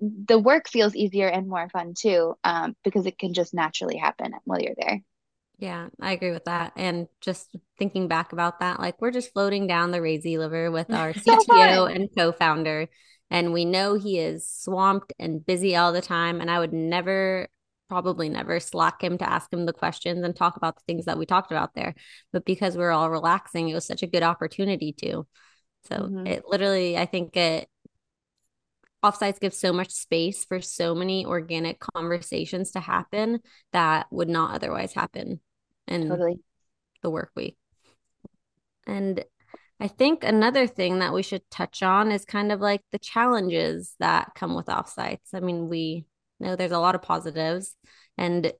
the 0.00 0.38
work 0.38 0.68
feels 0.68 0.94
easier 0.94 1.26
and 1.26 1.48
more 1.48 1.68
fun 1.68 1.94
too, 1.94 2.36
um, 2.44 2.76
because 2.84 3.04
it 3.06 3.18
can 3.18 3.34
just 3.34 3.52
naturally 3.52 3.96
happen 3.96 4.32
while 4.44 4.60
you're 4.60 4.76
there. 4.78 5.02
Yeah, 5.58 5.88
I 6.00 6.12
agree 6.12 6.32
with 6.32 6.44
that. 6.44 6.72
And 6.76 7.08
just 7.20 7.56
thinking 7.78 8.08
back 8.08 8.32
about 8.32 8.60
that, 8.60 8.78
like 8.78 9.00
we're 9.00 9.10
just 9.10 9.32
floating 9.32 9.66
down 9.66 9.90
the 9.90 9.98
Razy 9.98 10.38
River 10.38 10.70
with 10.70 10.90
our 10.92 11.12
CTO 11.14 11.94
and 11.94 12.10
co-founder, 12.16 12.88
and 13.30 13.52
we 13.52 13.64
know 13.64 13.94
he 13.94 14.18
is 14.18 14.46
swamped 14.46 15.14
and 15.18 15.44
busy 15.44 15.74
all 15.74 15.92
the 15.92 16.02
time. 16.02 16.40
And 16.40 16.50
I 16.50 16.58
would 16.58 16.74
never, 16.74 17.48
probably 17.88 18.28
never 18.28 18.60
slack 18.60 19.02
him 19.02 19.16
to 19.18 19.28
ask 19.28 19.50
him 19.50 19.64
the 19.64 19.72
questions 19.72 20.24
and 20.24 20.36
talk 20.36 20.56
about 20.56 20.76
the 20.76 20.82
things 20.86 21.06
that 21.06 21.18
we 21.18 21.24
talked 21.24 21.50
about 21.50 21.74
there. 21.74 21.94
But 22.32 22.44
because 22.44 22.76
we're 22.76 22.92
all 22.92 23.10
relaxing, 23.10 23.68
it 23.68 23.74
was 23.74 23.86
such 23.86 24.02
a 24.02 24.06
good 24.06 24.22
opportunity 24.22 24.92
to. 25.04 25.26
So 25.88 25.96
mm-hmm. 25.96 26.26
it 26.26 26.44
literally, 26.46 26.98
I 26.98 27.06
think 27.06 27.36
it 27.36 27.68
offsites 29.02 29.40
give 29.40 29.54
so 29.54 29.72
much 29.72 29.90
space 29.90 30.44
for 30.44 30.60
so 30.60 30.94
many 30.94 31.24
organic 31.24 31.78
conversations 31.80 32.72
to 32.72 32.80
happen 32.80 33.40
that 33.72 34.06
would 34.10 34.28
not 34.28 34.54
otherwise 34.54 34.92
happen 34.92 35.40
in 35.86 36.08
totally. 36.08 36.40
the 37.02 37.10
work 37.10 37.30
week. 37.34 37.56
And 38.86 39.24
I 39.78 39.88
think 39.88 40.24
another 40.24 40.66
thing 40.66 41.00
that 41.00 41.12
we 41.12 41.22
should 41.22 41.42
touch 41.50 41.82
on 41.82 42.10
is 42.10 42.24
kind 42.24 42.50
of 42.50 42.60
like 42.60 42.80
the 42.92 42.98
challenges 42.98 43.94
that 43.98 44.32
come 44.34 44.54
with 44.54 44.66
offsites. 44.66 45.34
I 45.34 45.40
mean, 45.40 45.68
we 45.68 46.06
know 46.40 46.56
there's 46.56 46.72
a 46.72 46.78
lot 46.78 46.94
of 46.94 47.02
positives, 47.02 47.74
and 48.16 48.52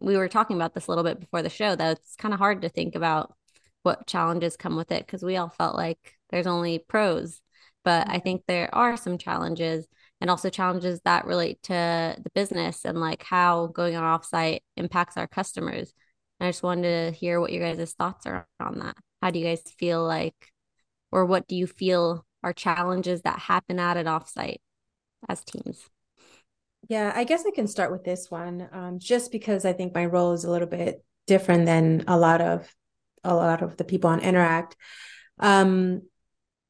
we 0.00 0.16
were 0.16 0.28
talking 0.28 0.56
about 0.56 0.74
this 0.74 0.88
a 0.88 0.90
little 0.90 1.04
bit 1.04 1.20
before 1.20 1.42
the 1.42 1.48
show, 1.48 1.74
that 1.74 1.98
it's 1.98 2.16
kind 2.16 2.34
of 2.34 2.40
hard 2.40 2.62
to 2.62 2.68
think 2.68 2.94
about 2.94 3.34
what 3.82 4.06
challenges 4.06 4.56
come 4.56 4.76
with 4.76 4.90
it 4.90 5.06
because 5.06 5.22
we 5.22 5.36
all 5.36 5.48
felt 5.48 5.76
like 5.76 6.16
there's 6.30 6.46
only 6.46 6.78
pros. 6.80 7.40
But 7.84 8.08
I 8.08 8.14
mm-hmm. 8.14 8.22
think 8.22 8.42
there 8.46 8.74
are 8.74 8.96
some 8.96 9.16
challenges 9.16 9.86
and 10.20 10.28
also 10.28 10.50
challenges 10.50 11.00
that 11.04 11.26
relate 11.26 11.62
to 11.64 12.16
the 12.18 12.30
business 12.34 12.84
and 12.84 13.00
like 13.00 13.22
how 13.22 13.68
going 13.68 13.96
on 13.96 14.02
offsite 14.20 14.60
impacts 14.76 15.16
our 15.16 15.26
customers. 15.26 15.92
I 16.40 16.48
just 16.48 16.62
wanted 16.62 16.82
to 17.12 17.18
hear 17.18 17.40
what 17.40 17.52
your 17.52 17.62
guys' 17.62 17.92
thoughts 17.92 18.26
are 18.26 18.46
on 18.60 18.78
that. 18.80 18.96
How 19.22 19.30
do 19.30 19.38
you 19.38 19.44
guys 19.44 19.62
feel 19.78 20.04
like, 20.04 20.52
or 21.10 21.24
what 21.24 21.46
do 21.48 21.56
you 21.56 21.66
feel 21.66 22.24
are 22.42 22.52
challenges 22.52 23.22
that 23.22 23.38
happen 23.38 23.78
at 23.78 23.96
an 23.96 24.06
offsite 24.06 24.58
as 25.28 25.42
teams? 25.44 25.88
Yeah, 26.88 27.12
I 27.14 27.24
guess 27.24 27.44
I 27.46 27.50
can 27.50 27.66
start 27.66 27.90
with 27.90 28.04
this 28.04 28.30
one, 28.30 28.68
um, 28.70 28.98
just 28.98 29.32
because 29.32 29.64
I 29.64 29.72
think 29.72 29.94
my 29.94 30.06
role 30.06 30.32
is 30.32 30.44
a 30.44 30.50
little 30.50 30.68
bit 30.68 31.04
different 31.26 31.66
than 31.66 32.04
a 32.06 32.16
lot 32.16 32.40
of 32.40 32.72
a 33.24 33.34
lot 33.34 33.62
of 33.62 33.76
the 33.76 33.84
people 33.84 34.10
on 34.10 34.20
Interact. 34.20 34.76
Um, 35.40 36.02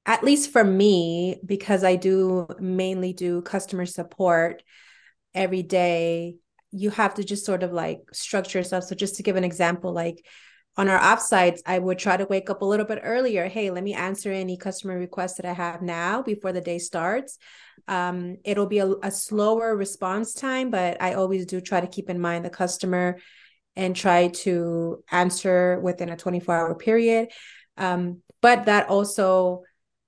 at 0.06 0.24
least 0.24 0.52
for 0.52 0.64
me, 0.64 1.38
because 1.44 1.84
I 1.84 1.96
do 1.96 2.46
mainly 2.58 3.12
do 3.12 3.42
customer 3.42 3.84
support 3.84 4.62
every 5.34 5.62
day 5.62 6.36
you 6.76 6.90
have 6.90 7.14
to 7.14 7.24
just 7.24 7.46
sort 7.46 7.62
of 7.62 7.72
like 7.72 8.00
structure 8.12 8.58
yourself. 8.58 8.84
So 8.84 8.94
just 8.94 9.16
to 9.16 9.22
give 9.22 9.36
an 9.36 9.44
example, 9.44 9.92
like 9.92 10.24
on 10.76 10.88
our 10.88 10.98
offsites, 10.98 11.60
I 11.64 11.78
would 11.78 11.98
try 11.98 12.18
to 12.18 12.26
wake 12.26 12.50
up 12.50 12.60
a 12.60 12.66
little 12.66 12.84
bit 12.84 13.00
earlier. 13.02 13.48
Hey, 13.48 13.70
let 13.70 13.82
me 13.82 13.94
answer 13.94 14.30
any 14.30 14.58
customer 14.58 14.98
requests 14.98 15.38
that 15.38 15.46
I 15.46 15.54
have 15.54 15.80
now 15.80 16.22
before 16.22 16.52
the 16.52 16.60
day 16.60 16.78
starts. 16.78 17.38
Um, 17.88 18.36
it'll 18.44 18.66
be 18.66 18.80
a, 18.80 18.88
a 19.02 19.10
slower 19.10 19.74
response 19.74 20.34
time, 20.34 20.70
but 20.70 21.00
I 21.00 21.14
always 21.14 21.46
do 21.46 21.62
try 21.62 21.80
to 21.80 21.86
keep 21.86 22.10
in 22.10 22.20
mind 22.20 22.44
the 22.44 22.50
customer 22.50 23.18
and 23.74 23.96
try 23.96 24.28
to 24.28 25.02
answer 25.10 25.80
within 25.80 26.10
a 26.10 26.16
24 26.16 26.54
hour 26.54 26.74
period. 26.74 27.28
Um, 27.78 28.22
but 28.42 28.66
that 28.66 28.88
also 28.88 29.62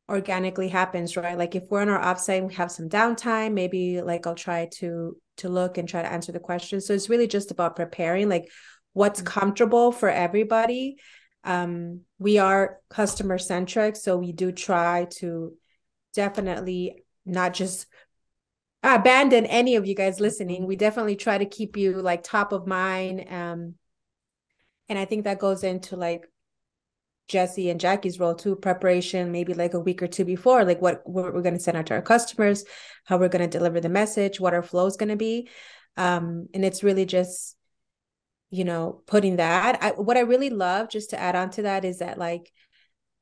organically 0.09 0.69
happens, 0.69 1.17
right? 1.17 1.37
Like 1.37 1.55
if 1.55 1.65
we're 1.71 1.83
on 1.83 1.88
our 1.88 2.03
offsite 2.03 2.38
and 2.38 2.49
we 2.49 2.55
have 2.55 2.71
some 2.71 2.88
downtime, 2.88 3.53
maybe 3.53 4.00
like 4.00 4.27
I'll 4.27 4.35
try 4.35 4.69
to 4.79 5.17
to 5.38 5.49
look 5.49 5.79
and 5.79 5.88
try 5.88 6.03
to 6.03 6.11
answer 6.11 6.33
the 6.33 6.41
questions. 6.41 6.87
So 6.87 6.95
it's 6.95 7.09
really 7.09 7.29
just 7.29 7.50
about 7.50 7.77
preparing 7.77 8.29
like 8.29 8.50
what's 8.93 9.21
mm-hmm. 9.21 9.41
comfortable 9.41 9.93
for 9.93 10.11
everybody. 10.11 10.97
Um, 11.45 12.00
we 12.19 12.38
are 12.38 12.79
customer 12.91 13.38
centric, 13.38 13.97
so 13.97 14.17
we 14.17 14.33
do 14.33 14.50
try 14.53 15.07
to 15.19 15.55
definitely 16.15 17.05
not 17.25 17.55
just 17.55 17.87
abandon 18.83 19.47
any 19.47 19.77
of 19.77 19.87
you 19.87 19.95
guys 19.95 20.21
listening. 20.21 20.67
We 20.67 20.77
definitely 20.77 21.17
try 21.17 21.38
to 21.38 21.47
keep 21.47 21.77
you 21.77 22.00
like 22.00 22.23
top 22.23 22.53
of 22.53 22.67
mind. 22.67 23.27
Um, 23.31 23.75
and 24.88 24.99
I 24.99 25.05
think 25.05 25.25
that 25.25 25.38
goes 25.38 25.65
into 25.65 25.97
like 25.97 26.27
Jesse 27.28 27.70
and 27.70 27.78
Jackie's 27.78 28.18
role 28.18 28.35
too, 28.35 28.56
preparation, 28.56 29.30
maybe 29.30 29.54
like 29.54 29.75
a 29.75 29.80
week 29.80 30.02
or 30.02 30.06
two 30.06 30.25
before, 30.25 30.64
like 30.64 30.80
what, 30.80 31.02
what 31.04 31.32
we're 31.32 31.42
going 31.42 31.54
to 31.54 31.61
send 31.61 31.76
out 31.76 31.87
to 31.87 31.94
our 31.94 32.02
customers, 32.02 32.64
how 33.04 33.18
we're 33.18 33.28
going 33.28 33.49
to 33.49 33.58
deliver 33.58 33.80
the 33.80 33.88
message, 33.88 34.40
what 34.40 34.54
our 34.54 34.62
flow 34.62 34.87
is 34.87 34.97
going 34.97 35.11
to 35.11 35.16
be. 35.16 35.49
Um, 35.97 36.49
and 36.54 36.64
it's 36.64 36.82
really 36.82 37.04
just, 37.04 37.56
you 38.50 38.64
know, 38.64 39.02
putting 39.06 39.37
that. 39.37 39.82
I, 39.82 39.90
what 39.90 40.16
I 40.16 40.20
really 40.20 40.50
love, 40.50 40.88
just 40.88 41.11
to 41.11 41.20
add 41.20 41.37
on 41.37 41.50
to 41.50 41.62
that, 41.62 41.85
is 41.85 41.99
that 41.99 42.18
like 42.18 42.50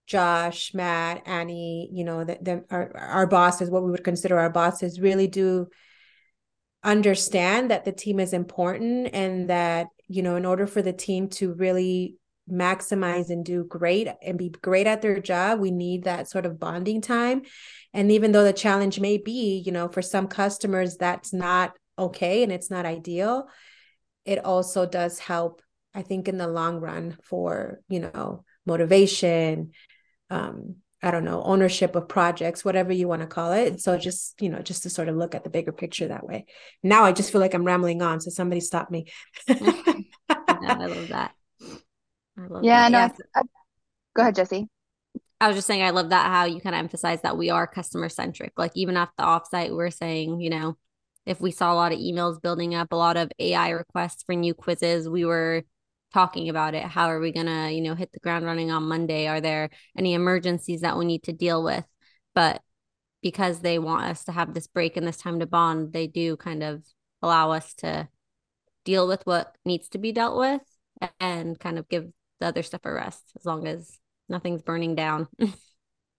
Josh, 0.07 0.73
Matt, 0.73 1.23
Annie, 1.27 1.91
you 1.93 2.05
know, 2.05 2.23
that 2.23 2.45
the, 2.45 2.65
our, 2.71 2.97
our 2.97 3.27
bosses, 3.27 3.71
what 3.71 3.83
we 3.83 3.91
would 3.91 4.05
consider 4.05 4.39
our 4.39 4.51
bosses, 4.51 5.01
really 5.01 5.27
do 5.27 5.67
understand 6.85 7.73
that 7.73 7.85
the 7.85 7.93
team 7.93 8.21
is 8.21 8.33
important 8.33 9.11
and 9.13 9.51
that, 9.51 9.89
you 10.07 10.23
know, 10.23 10.37
in 10.37 10.47
order 10.47 10.69
for 10.69 10.81
the 10.81 10.93
team 10.93 11.29
to 11.29 11.53
really 11.55 12.17
maximize 12.51 13.31
and 13.31 13.45
do 13.45 13.65
great 13.65 14.09
and 14.23 14.39
be 14.39 14.51
great 14.51 14.87
at 14.87 15.03
their 15.03 15.21
job 15.21 15.59
we 15.59 15.71
need 15.71 16.05
that 16.05 16.29
sort 16.29 16.47
of 16.47 16.61
bonding 16.61 17.01
time. 17.01 17.43
And 17.93 18.13
even 18.13 18.33
though 18.33 18.45
the 18.45 18.53
challenge 18.53 19.01
may 19.01 19.17
be 19.17 19.63
you 19.65 19.73
know 19.73 19.89
for 19.89 20.03
some 20.03 20.29
customers 20.29 20.97
that's 20.97 21.33
not 21.33 21.77
okay 21.99 22.43
and 22.43 22.53
it's 22.53 22.71
not 22.71 22.87
ideal 22.87 23.49
it 24.25 24.45
also 24.45 24.85
does 24.85 25.19
help 25.19 25.63
i 25.95 26.03
think 26.03 26.29
in 26.29 26.37
the 26.37 26.47
long 26.47 26.79
run 26.79 27.17
for 27.23 27.81
you 27.89 28.01
know 28.01 28.45
motivation 28.67 29.71
um 30.29 30.77
i 31.03 31.11
don't 31.11 31.25
know 31.25 31.43
ownership 31.43 31.97
of 31.97 32.09
projects 32.09 32.65
whatever 32.65 32.93
you 32.93 33.09
want 33.09 33.23
to 33.23 33.29
call 33.29 33.53
it. 33.53 33.81
So 33.81 33.97
just 33.97 34.41
you 34.43 34.51
know 34.51 34.61
just 34.61 34.83
to 34.83 34.91
sort 34.91 35.09
of 35.09 35.17
look 35.17 35.35
at 35.35 35.45
the 35.45 35.51
bigger 35.51 35.73
picture 35.73 36.09
that 36.09 36.27
way. 36.27 36.47
Now 36.83 37.05
i 37.05 37.13
just 37.13 37.33
feel 37.33 37.41
like 37.41 37.55
i'm 37.55 37.65
rambling 37.65 38.03
on 38.03 38.21
so 38.21 38.31
somebody 38.31 38.61
stop 38.61 38.91
me. 38.91 39.07
I 39.49 40.87
love 40.87 41.09
that 41.09 41.33
I 42.39 42.47
love 42.47 42.65
yeah, 42.65 42.89
that. 42.89 43.17
no. 43.17 43.25
Yeah. 43.37 43.43
go 44.15 44.23
ahead, 44.23 44.35
Jesse. 44.35 44.69
I 45.41 45.49
was 45.49 45.57
just 45.57 45.67
saying, 45.67 45.83
I 45.83 45.91
love 45.91 46.11
that 46.11 46.31
how 46.31 46.45
you 46.45 46.61
kind 46.61 46.75
of 46.75 46.81
emphasize 46.81 47.21
that 47.23 47.37
we 47.37 47.51
are 47.51 47.67
customer 47.67 48.09
centric. 48.09 48.53
Like 48.57 48.73
even 48.75 48.97
at 48.97 49.11
the 49.19 49.25
offsite, 49.25 49.75
we're 49.75 49.91
saying, 49.91 50.41
you 50.41 50.49
know, 50.49 50.77
if 51.27 51.41
we 51.41 51.51
saw 51.51 51.73
a 51.73 51.75
lot 51.75 51.93
of 51.93 51.99
emails 51.99 52.41
building 52.41 52.75
up, 52.75 52.93
a 52.93 52.97
lot 52.97 53.17
of 53.17 53.31
AI 53.39 53.71
requests 53.71 54.23
for 54.23 54.35
new 54.35 54.55
quizzes, 54.55 55.09
we 55.09 55.25
were 55.25 55.63
talking 56.15 56.49
about 56.49 56.75
it. 56.75 56.85
How 56.85 57.07
are 57.07 57.21
we 57.21 57.33
gonna, 57.33 57.71
you 57.71 57.83
know, 57.83 57.95
hit 57.95 58.13
the 58.13 58.21
ground 58.21 58.47
running 58.47 58.71
on 58.71 58.85
Monday? 58.85 59.27
Are 59.27 59.41
there 59.41 59.71
any 59.99 60.15
emergencies 60.15 60.81
that 60.81 60.97
we 60.97 61.05
need 61.05 61.25
to 61.25 61.33
deal 61.33 61.63
with? 61.63 61.85
But 62.35 62.63
because 63.23 63.61
they 63.61 63.79
want 63.79 64.05
us 64.05 64.25
to 64.25 64.33
have 64.33 64.55
this 64.55 64.69
break 64.69 64.97
and 64.97 65.07
this 65.07 65.17
time 65.17 65.41
to 65.41 65.47
bond, 65.47 65.93
they 65.93 66.07
do 66.07 66.37
kind 66.37 66.63
of 66.63 66.85
allow 67.21 67.51
us 67.51 67.75
to 67.75 68.09
deal 68.85 69.09
with 69.09 69.27
what 69.27 69.55
needs 69.65 69.89
to 69.91 69.99
be 69.99 70.13
dealt 70.13 70.39
with 70.39 70.63
and 71.21 71.59
kind 71.59 71.79
of 71.79 71.89
give 71.89 72.07
the 72.41 72.47
other 72.47 72.63
stuff 72.63 72.83
a 72.85 72.93
rest 72.93 73.23
as 73.39 73.45
long 73.45 73.67
as 73.67 73.99
nothing's 74.29 74.63
burning 74.63 74.95
down. 74.95 75.29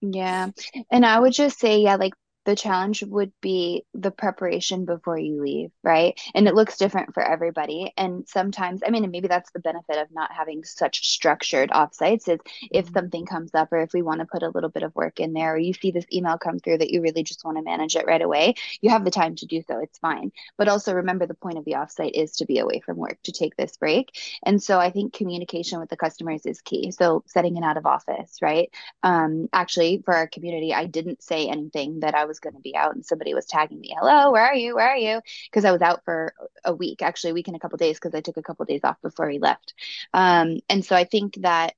Yeah. 0.02 0.50
And 0.92 1.06
I 1.06 1.20
would 1.20 1.34
just 1.34 1.60
say, 1.60 1.80
yeah, 1.80 1.96
like 1.96 2.14
the 2.48 2.56
challenge 2.56 3.04
would 3.04 3.34
be 3.42 3.84
the 3.94 4.10
preparation 4.10 4.86
before 4.86 5.20
you 5.20 5.42
leave, 5.42 5.70
right? 5.84 6.18
And 6.34 6.48
it 6.48 6.56
looks 6.56 6.78
different 6.78 7.14
for 7.14 7.22
everybody. 7.22 7.92
And 7.98 8.26
sometimes, 8.26 8.82
I 8.88 8.90
mean, 8.90 9.04
and 9.04 9.12
maybe 9.12 9.28
that's 9.28 9.52
the 9.52 9.60
benefit 9.60 9.98
of 9.98 10.08
not 10.12 10.32
having 10.32 10.64
such 10.64 11.10
structured 11.10 11.72
offsites 11.72 12.30
is 12.30 12.40
if 12.72 12.86
mm-hmm. 12.86 12.94
something 12.94 13.26
comes 13.26 13.54
up 13.54 13.74
or 13.74 13.80
if 13.80 13.92
we 13.92 14.02
want 14.02 14.22
to 14.22 14.26
put 14.26 14.44
a 14.44 14.50
little 14.50 14.70
bit 14.70 14.84
of 14.84 14.96
work 14.96 15.20
in 15.20 15.34
there 15.34 15.56
or 15.56 15.58
you 15.58 15.74
see 15.74 15.92
this 15.92 16.06
email 16.12 16.38
come 16.38 16.58
through 16.58 16.78
that 16.78 16.90
you 16.90 17.02
really 17.02 17.22
just 17.22 17.44
want 17.44 17.58
to 17.58 17.64
manage 17.64 17.98
it 17.98 18.08
right 18.08 18.22
away, 18.22 18.54
you 18.80 18.92
have 18.92 19.04
the 19.04 19.12
time 19.12 19.36
to 19.36 19.46
do 19.46 19.62
so. 19.68 19.80
It's 19.80 20.00
fine. 20.00 20.32
But 20.58 20.70
also 20.70 20.94
remember 20.94 21.28
the 21.28 21.34
point 21.34 21.58
of 21.58 21.66
the 21.66 21.74
offsite 21.74 22.12
is 22.14 22.32
to 22.38 22.46
be 22.46 22.60
away 22.60 22.80
from 22.80 22.96
work, 22.96 23.18
to 23.24 23.34
take 23.34 23.58
this 23.58 23.76
break. 23.76 24.18
And 24.44 24.64
so 24.64 24.80
I 24.80 24.90
think 24.90 25.12
communication 25.12 25.82
with 25.82 25.90
the 25.90 25.98
customers 25.98 26.46
is 26.46 26.62
key. 26.62 26.92
So 26.92 27.26
setting 27.28 27.58
an 27.58 27.66
out 27.66 27.76
of 27.76 27.86
office, 27.86 28.38
right? 28.42 28.70
Um, 29.04 29.50
actually, 29.52 30.02
for 30.06 30.14
our 30.14 30.28
community, 30.28 30.74
I 30.74 30.86
didn't 30.86 31.22
say 31.22 31.50
anything 31.50 32.00
that 32.00 32.16
I 32.16 32.24
was 32.24 32.37
was 32.38 32.52
going 32.52 32.56
to 32.56 32.62
be 32.62 32.76
out 32.76 32.96
and 32.96 33.06
somebody 33.06 33.34
was 33.34 33.46
tagging 33.46 33.80
me, 33.80 33.96
hello, 33.98 34.32
where 34.32 34.46
are 34.46 34.56
you? 34.56 34.76
Where 34.76 34.90
are 34.90 34.98
you? 34.98 35.22
Because 35.50 35.66
I 35.66 35.72
was 35.72 35.82
out 35.82 36.04
for 36.06 36.34
a 36.64 36.74
week, 36.74 37.02
actually 37.02 37.32
a 37.32 37.34
week 37.34 37.48
and 37.48 37.56
a 37.56 37.60
couple 37.60 37.78
days 37.78 37.98
because 37.98 38.14
I 38.14 38.22
took 38.22 38.38
a 38.38 38.44
couple 38.44 38.66
days 38.66 38.82
off 38.84 39.02
before 39.02 39.30
he 39.30 39.40
left. 39.40 39.74
Um, 40.14 40.60
and 40.70 40.86
so 40.86 40.96
I 40.96 41.04
think 41.04 41.36
that 41.42 41.74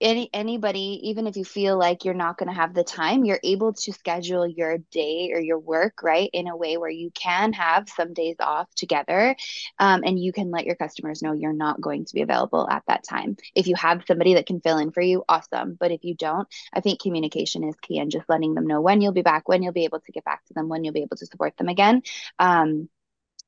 any 0.00 0.30
anybody 0.32 1.00
even 1.02 1.26
if 1.26 1.36
you 1.36 1.44
feel 1.44 1.76
like 1.76 2.04
you're 2.04 2.14
not 2.14 2.38
going 2.38 2.48
to 2.48 2.54
have 2.54 2.74
the 2.74 2.84
time 2.84 3.24
you're 3.24 3.40
able 3.42 3.72
to 3.72 3.92
schedule 3.92 4.46
your 4.46 4.78
day 4.90 5.30
or 5.32 5.40
your 5.40 5.58
work 5.58 6.02
right 6.02 6.30
in 6.32 6.46
a 6.46 6.56
way 6.56 6.76
where 6.76 6.90
you 6.90 7.10
can 7.10 7.52
have 7.52 7.88
some 7.88 8.12
days 8.14 8.36
off 8.40 8.72
together 8.74 9.34
um, 9.78 10.02
and 10.04 10.18
you 10.18 10.32
can 10.32 10.50
let 10.50 10.66
your 10.66 10.76
customers 10.76 11.22
know 11.22 11.32
you're 11.32 11.52
not 11.52 11.80
going 11.80 12.04
to 12.04 12.14
be 12.14 12.22
available 12.22 12.68
at 12.68 12.82
that 12.86 13.04
time. 13.04 13.36
If 13.54 13.66
you 13.66 13.74
have 13.76 14.04
somebody 14.06 14.34
that 14.34 14.46
can 14.46 14.60
fill 14.60 14.78
in 14.78 14.92
for 14.92 15.00
you 15.00 15.24
awesome 15.28 15.76
but 15.78 15.90
if 15.90 16.04
you 16.04 16.14
don't 16.14 16.48
i 16.72 16.80
think 16.80 17.00
communication 17.00 17.64
is 17.64 17.74
key 17.82 17.98
and 17.98 18.10
just 18.10 18.28
letting 18.28 18.54
them 18.54 18.66
know 18.66 18.80
when 18.80 19.00
you'll 19.00 19.12
be 19.12 19.22
back 19.22 19.48
when 19.48 19.62
you'll 19.62 19.72
be 19.72 19.84
able 19.84 20.00
to 20.00 20.12
get 20.12 20.24
back 20.24 20.44
to 20.46 20.54
them 20.54 20.68
when 20.68 20.84
you'll 20.84 20.94
be 20.94 21.02
able 21.02 21.16
to 21.16 21.26
support 21.26 21.56
them 21.56 21.68
again 21.68 22.02
um, 22.38 22.88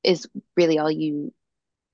is 0.02 0.28
really 0.56 0.78
all 0.78 0.90
you 0.90 1.32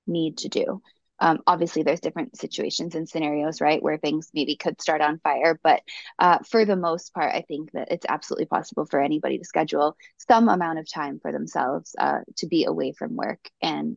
need 0.07 0.39
to 0.39 0.49
do 0.49 0.81
um, 1.19 1.41
obviously, 1.47 1.83
there's 1.83 2.01
different 2.01 2.37
situations 2.37 2.95
and 2.95 3.09
scenarios, 3.09 3.61
right, 3.61 3.83
where 3.83 3.99
things 3.99 4.31
maybe 4.35 4.57
could 4.57 4.81
start 4.81 5.01
on 5.01 5.19
fire. 5.19 5.59
But 5.63 5.83
uh, 6.19 6.39
for 6.41 6.65
the 6.65 6.77
most 6.77 7.15
part, 7.15 7.35
I 7.35 7.43
think 7.43 7.73
that 7.73 7.91
it's 7.91 8.07
absolutely 8.09 8.47
possible 8.47 8.87
for 8.87 9.01
anybody 9.01 9.39
to 9.39 9.45
schedule 9.45 9.97
some 10.29 10.49
amount 10.49 10.79
of 10.79 10.91
time 10.91 11.19
for 11.21 11.33
themselves 11.33 11.95
uh, 11.99 12.21
to 12.37 12.47
be 12.47 12.65
away 12.65 12.93
from 12.93 13.17
work 13.17 13.41
and 13.63 13.97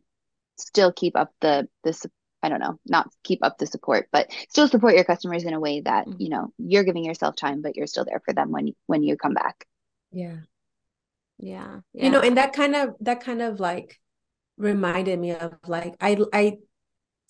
still 0.58 0.92
keep 0.92 1.16
up 1.16 1.32
the 1.40 1.68
the 1.84 2.10
I 2.42 2.48
don't 2.48 2.60
know, 2.60 2.78
not 2.86 3.10
keep 3.22 3.40
up 3.42 3.58
the 3.58 3.66
support, 3.66 4.08
but 4.12 4.30
still 4.48 4.66
support 4.66 4.94
your 4.94 5.04
customers 5.04 5.44
in 5.44 5.52
a 5.52 5.60
way 5.60 5.82
that 5.82 6.06
mm-hmm. 6.06 6.20
you 6.20 6.28
know 6.30 6.52
you're 6.58 6.84
giving 6.84 7.04
yourself 7.04 7.36
time, 7.36 7.60
but 7.60 7.76
you're 7.76 7.86
still 7.86 8.04
there 8.04 8.22
for 8.24 8.32
them 8.32 8.50
when 8.50 8.74
when 8.86 9.02
you 9.02 9.16
come 9.16 9.34
back. 9.34 9.66
Yeah. 10.10 10.38
Yeah. 11.38 11.80
yeah. 11.92 12.04
You 12.04 12.10
know, 12.10 12.20
and 12.20 12.36
that 12.36 12.52
kind 12.52 12.74
of 12.74 12.94
that 13.00 13.22
kind 13.22 13.42
of 13.42 13.60
like 13.60 13.98
reminded 14.56 15.18
me 15.18 15.32
of 15.32 15.54
like 15.66 15.96
I 16.00 16.18
I 16.32 16.58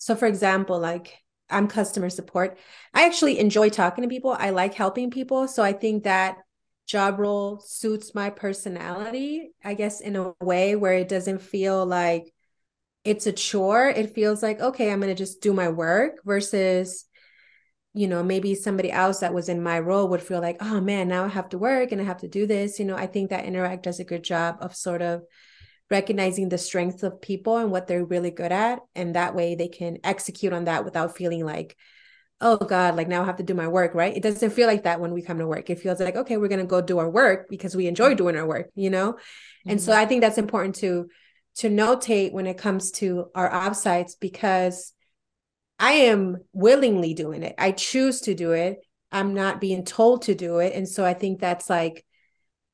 so, 0.01 0.15
for 0.15 0.25
example, 0.25 0.79
like 0.79 1.15
I'm 1.47 1.67
customer 1.67 2.09
support. 2.09 2.57
I 2.91 3.05
actually 3.05 3.37
enjoy 3.37 3.69
talking 3.69 4.01
to 4.01 4.07
people. 4.07 4.31
I 4.31 4.49
like 4.49 4.73
helping 4.73 5.11
people. 5.11 5.47
So, 5.47 5.61
I 5.61 5.73
think 5.73 6.05
that 6.05 6.37
job 6.87 7.19
role 7.19 7.59
suits 7.59 8.15
my 8.15 8.31
personality, 8.31 9.51
I 9.63 9.75
guess, 9.75 10.01
in 10.01 10.15
a 10.15 10.33
way 10.41 10.75
where 10.75 10.93
it 10.93 11.07
doesn't 11.07 11.43
feel 11.43 11.85
like 11.85 12.33
it's 13.03 13.27
a 13.27 13.31
chore. 13.31 13.89
It 13.89 14.15
feels 14.15 14.41
like, 14.41 14.59
okay, 14.59 14.91
I'm 14.91 15.01
going 15.01 15.15
to 15.15 15.23
just 15.23 15.39
do 15.39 15.53
my 15.53 15.69
work 15.69 16.13
versus, 16.25 17.05
you 17.93 18.07
know, 18.07 18.23
maybe 18.23 18.55
somebody 18.55 18.91
else 18.91 19.19
that 19.19 19.35
was 19.35 19.49
in 19.49 19.61
my 19.61 19.79
role 19.79 20.07
would 20.07 20.23
feel 20.23 20.41
like, 20.41 20.57
oh 20.61 20.81
man, 20.81 21.09
now 21.09 21.25
I 21.25 21.27
have 21.27 21.49
to 21.49 21.59
work 21.59 21.91
and 21.91 22.01
I 22.01 22.05
have 22.05 22.21
to 22.21 22.27
do 22.27 22.47
this. 22.47 22.79
You 22.79 22.85
know, 22.85 22.95
I 22.95 23.05
think 23.05 23.29
that 23.29 23.45
Interact 23.45 23.83
does 23.83 23.99
a 23.99 24.03
good 24.03 24.23
job 24.23 24.57
of 24.61 24.75
sort 24.75 25.03
of 25.03 25.21
recognizing 25.91 26.49
the 26.49 26.57
strengths 26.57 27.03
of 27.03 27.21
people 27.21 27.57
and 27.57 27.69
what 27.69 27.85
they're 27.85 28.05
really 28.05 28.31
good 28.31 28.51
at 28.51 28.79
and 28.95 29.15
that 29.15 29.35
way 29.35 29.53
they 29.53 29.67
can 29.67 29.99
execute 30.03 30.53
on 30.53 30.65
that 30.65 30.85
without 30.85 31.15
feeling 31.15 31.45
like 31.45 31.75
oh 32.39 32.57
god 32.57 32.95
like 32.95 33.07
now 33.07 33.21
i 33.21 33.25
have 33.25 33.35
to 33.35 33.43
do 33.43 33.53
my 33.53 33.67
work 33.67 33.93
right? 33.93 34.15
It 34.15 34.23
doesn't 34.23 34.51
feel 34.51 34.67
like 34.67 34.83
that 34.83 34.99
when 34.99 35.13
we 35.13 35.21
come 35.21 35.37
to 35.37 35.45
work. 35.45 35.69
It 35.69 35.79
feels 35.79 35.99
like 35.99 36.15
okay 36.15 36.37
we're 36.37 36.47
going 36.47 36.61
to 36.61 36.65
go 36.65 36.81
do 36.81 36.97
our 36.97 37.09
work 37.09 37.47
because 37.49 37.75
we 37.75 37.87
enjoy 37.87 38.15
doing 38.15 38.35
our 38.35 38.47
work 38.47 38.69
you 38.73 38.89
know? 38.89 39.13
Mm-hmm. 39.13 39.71
and 39.71 39.81
so 39.81 39.91
mm-hmm. 39.91 40.01
i 40.01 40.05
think 40.05 40.21
that's 40.21 40.37
important 40.37 40.75
to 40.75 41.09
to 41.57 41.69
notate 41.69 42.31
when 42.31 42.47
it 42.47 42.57
comes 42.57 42.91
to 42.91 43.29
our 43.35 43.51
offsites 43.51 44.13
because 44.19 44.93
i 45.77 45.91
am 45.91 46.37
willingly 46.53 47.13
doing 47.13 47.43
it. 47.43 47.53
I 47.57 47.73
choose 47.73 48.21
to 48.21 48.33
do 48.33 48.53
it. 48.53 48.79
I'm 49.11 49.33
not 49.33 49.59
being 49.59 49.83
told 49.83 50.21
to 50.23 50.35
do 50.35 50.59
it. 50.59 50.73
And 50.73 50.87
so 50.87 51.05
i 51.05 51.13
think 51.13 51.39
that's 51.39 51.69
like 51.69 52.05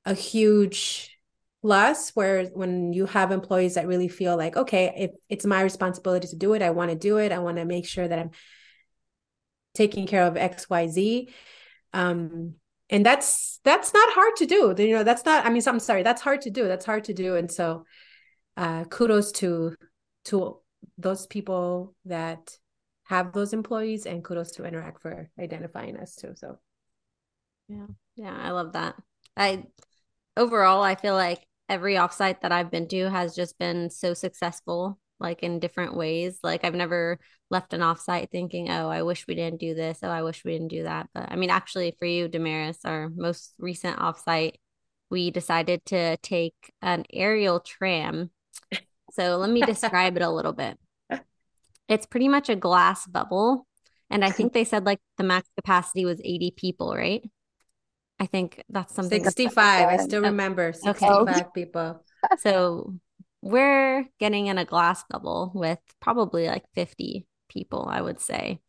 a 0.05 0.13
huge 0.13 1.16
plus 1.61 2.11
where 2.11 2.45
when 2.47 2.93
you 2.93 3.05
have 3.05 3.31
employees 3.31 3.75
that 3.75 3.87
really 3.87 4.07
feel 4.07 4.37
like 4.37 4.55
okay 4.55 4.93
if 4.97 5.11
it's 5.29 5.45
my 5.45 5.61
responsibility 5.61 6.27
to 6.27 6.35
do 6.35 6.53
it 6.53 6.61
i 6.61 6.69
want 6.69 6.91
to 6.91 6.95
do 6.97 7.17
it. 7.17 7.31
I 7.31 7.39
want 7.39 7.57
to 7.57 7.65
make 7.65 7.85
sure 7.85 8.07
that 8.07 8.19
i'm 8.19 8.31
taking 9.73 10.07
care 10.07 10.23
of 10.23 10.35
xyz 10.35 11.29
um 11.93 12.55
and 12.89 13.05
that's 13.05 13.59
that's 13.63 13.93
not 13.93 14.13
hard 14.13 14.35
to 14.37 14.45
do. 14.45 14.73
You 14.77 14.95
know 14.95 15.03
that's 15.03 15.25
not 15.25 15.45
i 15.45 15.49
mean 15.49 15.61
i'm 15.67 15.79
sorry 15.79 16.03
that's 16.03 16.21
hard 16.21 16.41
to 16.41 16.49
do. 16.49 16.67
That's 16.67 16.85
hard 16.85 17.05
to 17.05 17.13
do. 17.13 17.35
And 17.35 17.51
so 17.51 17.85
uh 18.55 18.85
kudos 18.85 19.31
to 19.33 19.75
to 20.25 20.59
those 20.97 21.27
people 21.27 21.95
that 22.05 22.57
have 23.03 23.33
those 23.33 23.53
employees 23.53 24.05
and 24.05 24.23
kudos 24.23 24.51
to 24.53 24.65
interact 24.65 25.01
for 25.01 25.29
identifying 25.39 25.97
us 25.97 26.15
too. 26.15 26.33
So. 26.35 26.59
Yeah. 27.67 27.87
Yeah 28.15 28.37
i 28.41 28.51
love 28.51 28.73
that. 28.73 28.95
I 29.35 29.63
overall, 30.37 30.81
I 30.81 30.95
feel 30.95 31.15
like 31.15 31.45
every 31.69 31.95
offsite 31.95 32.41
that 32.41 32.51
I've 32.51 32.71
been 32.71 32.87
to 32.89 33.09
has 33.09 33.35
just 33.35 33.57
been 33.59 33.89
so 33.89 34.13
successful, 34.13 34.99
like 35.19 35.43
in 35.43 35.59
different 35.59 35.95
ways. 35.95 36.39
Like 36.43 36.63
I've 36.63 36.75
never 36.75 37.19
left 37.49 37.73
an 37.73 37.81
offsite 37.81 38.29
thinking, 38.29 38.69
oh, 38.69 38.89
I 38.89 39.03
wish 39.03 39.27
we 39.27 39.35
didn't 39.35 39.59
do 39.59 39.73
this. 39.73 39.99
Oh, 40.03 40.09
I 40.09 40.23
wish 40.23 40.45
we 40.45 40.53
didn't 40.53 40.69
do 40.69 40.83
that. 40.83 41.09
But 41.13 41.31
I 41.31 41.35
mean, 41.35 41.49
actually, 41.49 41.95
for 41.99 42.05
you, 42.05 42.27
Damaris, 42.27 42.79
our 42.85 43.09
most 43.09 43.53
recent 43.59 43.97
offsite, 43.97 44.53
we 45.09 45.31
decided 45.31 45.85
to 45.85 46.17
take 46.17 46.55
an 46.81 47.05
aerial 47.11 47.59
tram. 47.59 48.31
So 49.11 49.37
let 49.37 49.49
me 49.49 49.61
describe 49.61 50.17
it 50.17 50.23
a 50.23 50.29
little 50.29 50.53
bit. 50.53 50.77
It's 51.87 52.05
pretty 52.05 52.27
much 52.27 52.49
a 52.49 52.55
glass 52.55 53.07
bubble. 53.07 53.65
And 54.09 54.23
I 54.23 54.31
think 54.31 54.53
they 54.53 54.63
said 54.63 54.85
like 54.85 54.99
the 55.17 55.23
max 55.23 55.49
capacity 55.55 56.05
was 56.05 56.21
80 56.23 56.51
people, 56.51 56.93
right? 56.93 57.23
I 58.19 58.25
think 58.25 58.63
that's 58.69 58.93
something 58.93 59.23
65. 59.23 59.87
I 59.87 59.97
still 59.97 60.21
remember 60.23 60.73
65 60.73 61.27
okay. 61.27 61.43
people. 61.53 62.03
So 62.39 62.95
we're 63.43 64.05
getting 64.19 64.47
in 64.47 64.57
a 64.57 64.65
glass 64.65 65.03
bubble 65.07 65.51
with 65.53 65.77
probably 66.01 66.47
like 66.47 66.65
50 66.73 67.27
people, 67.47 67.87
I 67.87 68.01
would 68.01 68.19
say. 68.19 68.59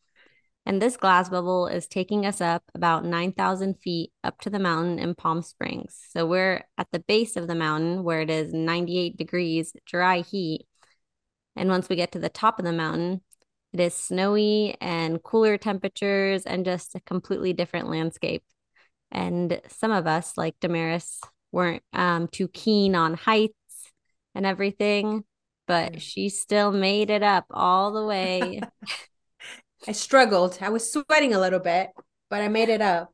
And 0.67 0.83
this 0.83 0.99
glass 0.99 1.31
bubble 1.31 1.67
is 1.67 1.87
taking 1.87 2.27
us 2.27 2.43
up 2.43 2.63
about 2.75 3.07
9,000 3.07 3.81
feet 3.81 4.13
up 4.23 4.39
to 4.41 4.51
the 4.51 4.59
mountain 4.59 4.99
in 4.99 5.15
Palm 5.15 5.41
Springs. 5.41 5.99
So 6.11 6.27
we're 6.27 6.63
at 6.77 6.89
the 6.93 6.99
base 6.99 7.37
of 7.37 7.49
the 7.49 7.55
mountain 7.55 8.05
where 8.05 8.21
it 8.21 8.29
is 8.29 8.53
98 8.53 9.17
degrees 9.17 9.73
dry 9.87 10.21
heat. 10.21 10.67
And 11.57 11.71
once 11.71 11.89
we 11.89 11.97
get 11.97 12.13
to 12.13 12.19
the 12.19 12.29
top 12.29 12.59
of 12.59 12.67
the 12.67 12.73
mountain, 12.73 13.23
it 13.73 13.81
is 13.81 13.95
snowy 13.95 14.77
and 14.81 15.23
cooler 15.23 15.57
temperatures 15.57 16.43
and 16.45 16.67
just 16.67 16.95
a 16.95 17.01
completely 17.01 17.55
different 17.55 17.89
landscape. 17.89 18.43
And 19.11 19.61
some 19.69 19.91
of 19.91 20.07
us, 20.07 20.37
like 20.37 20.57
Damaris, 20.61 21.21
weren't 21.53 21.83
um, 21.93 22.29
too 22.29 22.49
keen 22.49 22.95
on 22.95 23.15
heights 23.15 23.55
and 24.35 24.45
everything, 24.45 25.25
but 25.67 26.01
she 26.01 26.29
still 26.29 26.73
made 26.73 27.11
it 27.11 27.23
up 27.23 27.47
all 27.51 27.93
the 27.93 28.05
way. 28.07 28.61
I 29.87 29.93
struggled. 29.93 30.59
I 30.61 30.71
was 30.71 30.93
sweating 30.93 31.35
a 31.35 31.41
little 31.41 31.61
bit, 31.61 31.91
but 32.29 32.43
I 32.43 32.49
made 32.49 32.69
it 32.69 32.83
up. 32.83 33.13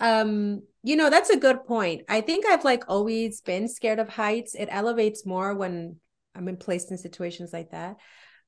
Um, 0.00 0.62
you 0.82 0.96
know, 0.96 1.10
that's 1.10 1.30
a 1.30 1.36
good 1.36 1.64
point. 1.64 2.02
I 2.08 2.20
think 2.20 2.46
I've 2.46 2.64
like 2.64 2.84
always 2.88 3.40
been 3.40 3.68
scared 3.68 3.98
of 3.98 4.08
heights. 4.08 4.54
It 4.54 4.68
elevates 4.70 5.26
more 5.26 5.54
when 5.54 5.96
I'm 6.34 6.48
in 6.48 6.56
placed 6.56 6.90
in 6.90 6.98
situations 6.98 7.52
like 7.52 7.70
that. 7.70 7.96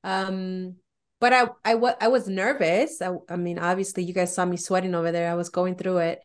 Um, 0.03 0.75
but 1.19 1.33
I 1.33 1.47
I, 1.65 1.73
w- 1.73 1.95
I 1.99 2.07
was 2.07 2.29
nervous. 2.29 3.01
I, 3.01 3.13
I 3.27 3.35
mean, 3.35 3.59
obviously, 3.59 4.03
you 4.03 4.13
guys 4.13 4.33
saw 4.33 4.45
me 4.45 4.57
sweating 4.57 4.95
over 4.95 5.11
there. 5.11 5.29
I 5.29 5.35
was 5.35 5.49
going 5.49 5.75
through 5.75 5.97
it 5.97 6.19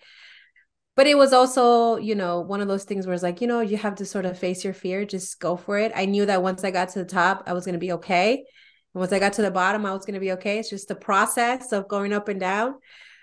but 0.97 1.07
it 1.07 1.17
was 1.17 1.33
also 1.33 1.97
you 1.97 2.15
know 2.15 2.41
one 2.41 2.61
of 2.61 2.69
those 2.69 2.85
things 2.85 3.07
where 3.07 3.15
it's 3.15 3.23
like 3.23 3.41
you 3.41 3.47
know 3.47 3.61
you 3.61 3.77
have 3.77 3.97
to 3.97 4.05
sort 4.05 4.25
of 4.25 4.39
face 4.39 4.65
your 4.65 4.75
fear 4.75 5.05
just 5.05 5.41
go 5.41 5.57
for 5.57 5.79
it. 5.79 5.93
I 5.95 6.05
knew 6.07 6.27
that 6.27 6.43
once 6.43 6.65
i 6.65 6.71
got 6.71 6.91
to 6.91 7.01
the 7.01 7.05
top 7.05 7.45
i 7.47 7.53
was 7.53 7.65
going 7.65 7.75
to 7.75 7.79
be 7.79 7.93
okay. 7.93 8.33
And 8.37 9.01
once 9.01 9.13
i 9.13 9.19
got 9.19 9.35
to 9.35 9.43
the 9.43 9.51
bottom 9.51 9.87
i 9.87 9.93
was 9.93 10.05
going 10.05 10.15
to 10.15 10.21
be 10.21 10.33
okay. 10.33 10.59
It's 10.59 10.71
just 10.71 10.89
the 10.89 10.95
process 10.95 11.73
of 11.73 11.89
going 11.89 12.13
up 12.13 12.29
and 12.29 12.41
down. 12.41 12.75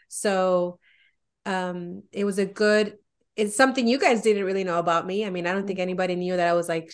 So 0.07 0.79
um 1.45 2.03
it 2.11 2.25
was 2.25 2.39
a 2.39 2.45
good 2.45 2.97
it's 3.35 3.55
something 3.55 3.87
you 3.87 3.97
guys 3.97 4.21
didn't 4.21 4.45
really 4.45 4.63
know 4.63 4.79
about 4.79 5.07
me. 5.07 5.25
I 5.25 5.29
mean 5.29 5.47
i 5.47 5.53
don't 5.53 5.65
think 5.67 5.79
anybody 5.79 6.15
knew 6.15 6.35
that 6.37 6.47
i 6.47 6.53
was 6.53 6.69
like 6.69 6.91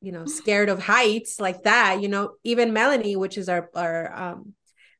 you 0.00 0.12
know, 0.12 0.24
scared 0.26 0.68
of 0.68 0.82
heights 0.82 1.40
like 1.40 1.64
that. 1.64 2.00
You 2.02 2.08
know, 2.08 2.32
even 2.44 2.72
Melanie, 2.72 3.16
which 3.16 3.38
is 3.38 3.48
our 3.48 3.70
our 3.74 4.12
um 4.14 4.54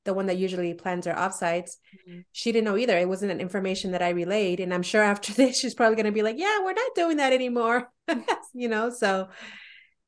the 0.06 0.14
one 0.14 0.26
that 0.26 0.38
usually 0.38 0.72
plans 0.74 1.06
our 1.06 1.14
offsites, 1.14 1.72
mm-hmm. 2.08 2.20
she 2.32 2.52
didn't 2.52 2.64
know 2.64 2.76
either. 2.76 2.96
It 2.96 3.08
wasn't 3.08 3.32
an 3.32 3.40
information 3.40 3.92
that 3.92 4.02
I 4.02 4.10
relayed. 4.10 4.60
And 4.60 4.72
I'm 4.72 4.82
sure 4.82 5.02
after 5.12 5.32
this, 5.32 5.60
she's 5.60 5.74
probably 5.74 5.96
going 5.96 6.06
to 6.06 6.12
be 6.12 6.22
like, 6.22 6.38
yeah, 6.38 6.58
we're 6.64 6.72
not 6.72 6.94
doing 6.94 7.18
that 7.18 7.32
anymore. 7.32 7.90
you 8.54 8.68
know, 8.68 8.90
so, 8.90 9.28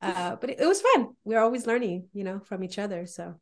uh, 0.01 0.35
but 0.37 0.49
it, 0.49 0.59
it, 0.59 0.65
was 0.65 0.81
fun. 0.81 1.09
We're 1.23 1.41
always 1.41 1.67
learning, 1.67 2.07
you 2.13 2.23
know, 2.23 2.39
from 2.39 2.63
each 2.63 2.79
other. 2.79 3.05
So, 3.05 3.35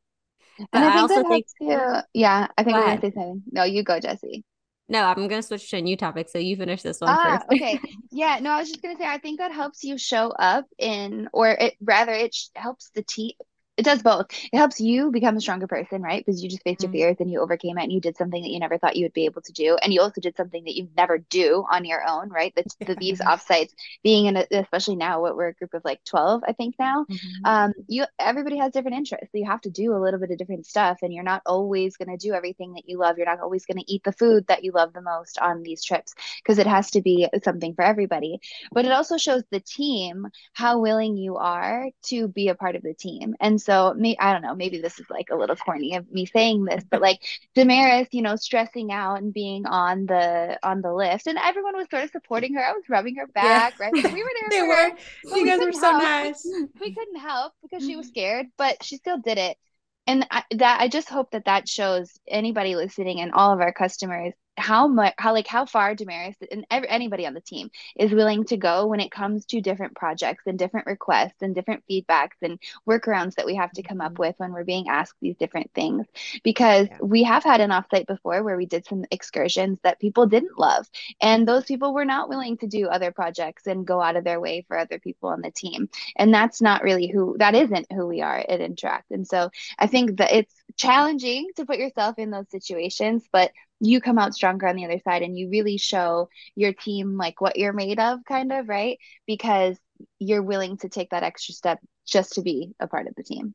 and 0.73 0.83
I, 0.83 0.97
I 0.97 0.99
also 0.99 1.23
think, 1.27 1.45
too, 1.61 1.79
yeah, 2.13 2.47
I 2.57 2.63
think 2.63 2.75
I'm 2.75 2.85
going 2.85 2.99
to 2.99 3.07
say 3.07 3.13
something. 3.13 3.43
No, 3.51 3.63
you 3.63 3.83
go, 3.83 3.99
Jesse. 3.99 4.43
No, 4.89 5.03
I'm 5.03 5.27
going 5.27 5.41
to 5.41 5.43
switch 5.43 5.69
to 5.71 5.77
a 5.77 5.81
new 5.81 5.97
topic. 5.97 6.29
So 6.29 6.39
you 6.39 6.55
finish 6.55 6.81
this 6.81 7.01
one 7.01 7.09
ah, 7.11 7.39
first. 7.39 7.45
okay. 7.53 7.79
Yeah. 8.11 8.39
No, 8.41 8.51
I 8.51 8.59
was 8.59 8.69
just 8.69 8.81
going 8.81 8.95
to 8.95 9.01
say, 9.01 9.07
I 9.07 9.17
think 9.17 9.39
that 9.39 9.51
helps 9.51 9.83
you 9.83 9.97
show 9.97 10.29
up 10.29 10.65
in, 10.79 11.27
or 11.33 11.49
it 11.49 11.75
rather, 11.81 12.13
it 12.13 12.35
helps 12.55 12.89
the 12.95 13.03
team 13.03 13.33
it 13.77 13.85
does 13.85 14.01
both. 14.01 14.25
It 14.51 14.57
helps 14.57 14.79
you 14.79 15.11
become 15.11 15.37
a 15.37 15.41
stronger 15.41 15.67
person, 15.67 16.01
right? 16.01 16.25
Because 16.25 16.41
you 16.41 16.49
just 16.49 16.63
faced 16.63 16.81
mm-hmm. 16.81 16.93
your 16.95 17.09
fears 17.09 17.17
and 17.19 17.31
you 17.31 17.39
overcame 17.39 17.77
it 17.77 17.83
and 17.83 17.91
you 17.91 18.01
did 18.01 18.17
something 18.17 18.41
that 18.41 18.49
you 18.49 18.59
never 18.59 18.79
thought 18.79 18.95
you 18.95 19.05
would 19.05 19.13
be 19.13 19.25
able 19.25 19.43
to 19.43 19.51
do. 19.51 19.77
And 19.81 19.93
you 19.93 20.01
also 20.01 20.19
did 20.19 20.35
something 20.35 20.63
that 20.63 20.75
you 20.75 20.89
never 20.97 21.19
do 21.19 21.63
on 21.71 21.85
your 21.85 22.03
own, 22.07 22.29
right? 22.29 22.51
That's 22.55 22.75
the, 22.75 22.95
these 22.95 23.19
offsites 23.19 23.73
being 24.03 24.25
in, 24.25 24.37
a, 24.37 24.47
especially 24.51 24.95
now, 24.95 25.21
what 25.21 25.35
we're 25.35 25.49
a 25.49 25.53
group 25.53 25.75
of 25.75 25.85
like 25.85 26.03
12, 26.05 26.43
I 26.47 26.53
think 26.53 26.75
now. 26.79 27.05
Mm-hmm. 27.05 27.45
Um, 27.45 27.73
you, 27.87 28.05
everybody 28.17 28.57
has 28.57 28.71
different 28.71 28.97
interests. 28.97 29.29
So 29.31 29.37
you 29.37 29.45
have 29.45 29.61
to 29.61 29.69
do 29.69 29.95
a 29.95 30.01
little 30.01 30.19
bit 30.19 30.31
of 30.31 30.39
different 30.39 30.65
stuff 30.65 30.99
and 31.03 31.13
you're 31.13 31.23
not 31.23 31.43
always 31.45 31.97
going 31.97 32.09
to 32.09 32.17
do 32.17 32.33
everything 32.33 32.73
that 32.73 32.89
you 32.89 32.97
love. 32.97 33.17
You're 33.17 33.27
not 33.27 33.41
always 33.41 33.67
going 33.67 33.77
to 33.77 33.93
eat 33.93 34.03
the 34.03 34.11
food 34.11 34.47
that 34.47 34.63
you 34.63 34.71
love 34.71 34.91
the 34.93 35.01
most 35.01 35.37
on 35.37 35.61
these 35.61 35.83
trips 35.83 36.15
because 36.41 36.57
it 36.57 36.67
has 36.67 36.89
to 36.91 37.01
be 37.01 37.27
something 37.43 37.75
for 37.75 37.83
everybody. 37.83 38.39
But 38.71 38.85
it 38.85 38.91
also 38.91 39.17
shows 39.17 39.43
the 39.51 39.59
team 39.59 40.27
how 40.53 40.79
willing 40.79 41.15
you 41.15 41.37
are 41.37 41.91
to 42.07 42.27
be 42.27 42.47
a 42.49 42.55
part 42.55 42.75
of 42.75 42.81
the 42.81 42.95
team. 42.95 43.35
And 43.39 43.61
so, 43.61 43.66
me, 43.95 44.15
I 44.19 44.33
don't 44.33 44.41
know, 44.41 44.55
maybe 44.55 44.79
this 44.79 44.99
is 44.99 45.09
like 45.09 45.29
a 45.31 45.35
little 45.35 45.55
corny 45.55 45.95
of 45.95 46.09
me 46.11 46.25
saying 46.25 46.65
this, 46.65 46.83
but 46.89 47.01
like 47.01 47.19
Damaris, 47.55 48.07
you 48.11 48.21
know, 48.21 48.35
stressing 48.35 48.91
out 48.91 49.21
and 49.21 49.33
being 49.33 49.65
on 49.65 50.05
the 50.05 50.57
on 50.63 50.81
the 50.81 50.93
lift, 50.93 51.27
and 51.27 51.37
everyone 51.37 51.75
was 51.75 51.87
sort 51.89 52.03
of 52.03 52.11
supporting 52.11 52.53
her. 52.53 52.63
I 52.63 52.73
was 52.73 52.83
rubbing 52.89 53.15
her 53.15 53.27
back, 53.27 53.75
yeah. 53.79 53.85
right? 53.85 53.93
we 53.93 54.23
were 54.23 54.29
there. 54.39 54.49
they 54.49 54.61
were. 54.61 54.75
Her, 54.75 55.37
you 55.37 55.45
guys 55.45 55.59
were 55.59 55.71
so 55.71 55.91
help. 55.91 56.03
nice. 56.03 56.47
We 56.79 56.93
couldn't 56.93 57.19
help 57.19 57.53
because 57.61 57.85
she 57.85 57.95
was 57.95 58.07
mm. 58.07 58.09
scared, 58.09 58.47
but 58.57 58.83
she 58.83 58.97
still 58.97 59.17
did 59.17 59.37
it. 59.37 59.57
And 60.05 60.25
I, 60.31 60.43
that 60.51 60.79
I 60.79 60.87
just 60.87 61.09
hope 61.09 61.31
that 61.31 61.45
that 61.45 61.67
shows 61.67 62.17
anybody 62.27 62.75
listening 62.75 63.19
and 63.19 63.33
all 63.33 63.51
of 63.51 63.59
our 63.59 63.73
customers 63.73 64.33
how 64.57 64.87
much 64.87 65.13
how 65.17 65.33
like 65.33 65.47
how 65.47 65.65
far 65.65 65.93
Damaris 65.93 66.35
and 66.51 66.65
every, 66.71 66.89
anybody 66.89 67.25
on 67.27 67.33
the 67.33 67.41
team 67.41 67.69
is 67.95 68.11
willing 68.11 68.43
to 68.45 68.57
go 68.57 68.87
when 68.87 68.99
it 68.99 69.11
comes 69.11 69.45
to 69.47 69.61
different 69.61 69.95
projects 69.95 70.43
and 70.47 70.57
different 70.57 70.87
requests 70.87 71.41
and 71.41 71.53
different 71.53 71.83
feedbacks 71.89 72.37
and 72.41 72.59
workarounds 72.87 73.35
that 73.35 73.45
we 73.45 73.55
have 73.55 73.71
to 73.73 73.83
come 73.83 74.01
up 74.01 74.13
mm-hmm. 74.13 74.23
with 74.23 74.35
when 74.37 74.51
we're 74.51 74.63
being 74.63 74.89
asked 74.89 75.15
these 75.21 75.37
different 75.37 75.71
things 75.73 76.07
because 76.43 76.87
yeah. 76.89 76.97
we 77.01 77.23
have 77.23 77.43
had 77.43 77.61
an 77.61 77.69
offsite 77.69 78.07
before 78.07 78.43
where 78.43 78.57
we 78.57 78.65
did 78.65 78.85
some 78.85 79.05
excursions 79.11 79.77
that 79.83 79.99
people 79.99 80.25
didn't 80.25 80.57
love 80.57 80.87
and 81.21 81.47
those 81.47 81.65
people 81.65 81.93
were 81.93 82.05
not 82.05 82.29
willing 82.29 82.57
to 82.57 82.67
do 82.67 82.87
other 82.87 83.11
projects 83.11 83.67
and 83.67 83.85
go 83.85 84.01
out 84.01 84.15
of 84.15 84.23
their 84.23 84.39
way 84.39 84.65
for 84.67 84.77
other 84.77 84.99
people 84.99 85.29
on 85.29 85.41
the 85.41 85.51
team 85.51 85.87
and 86.15 86.33
that's 86.33 86.61
not 86.61 86.83
really 86.83 87.07
who 87.07 87.35
that 87.37 87.53
isn't 87.53 87.91
who 87.91 88.07
we 88.07 88.21
are 88.21 88.37
at 88.37 88.61
Interact 88.61 89.11
and 89.11 89.27
so 89.27 89.51
I 89.77 89.87
think 89.87 90.17
that 90.17 90.33
it's 90.33 90.53
challenging 90.75 91.49
to 91.55 91.65
put 91.65 91.77
yourself 91.77 92.17
in 92.17 92.31
those 92.31 92.49
situations 92.49 93.23
but 93.31 93.51
you 93.79 94.01
come 94.01 94.17
out 94.17 94.33
stronger 94.33 94.67
on 94.67 94.75
the 94.75 94.85
other 94.85 94.99
side 95.03 95.21
and 95.21 95.37
you 95.37 95.49
really 95.49 95.77
show 95.77 96.29
your 96.55 96.73
team 96.73 97.17
like 97.17 97.41
what 97.41 97.57
you're 97.57 97.73
made 97.73 97.99
of 97.99 98.19
kind 98.25 98.51
of 98.51 98.67
right 98.67 98.97
because 99.25 99.77
you're 100.19 100.43
willing 100.43 100.77
to 100.77 100.89
take 100.89 101.09
that 101.11 101.23
extra 101.23 101.53
step 101.53 101.79
just 102.05 102.33
to 102.33 102.41
be 102.41 102.73
a 102.79 102.87
part 102.87 103.07
of 103.07 103.15
the 103.15 103.23
team 103.23 103.53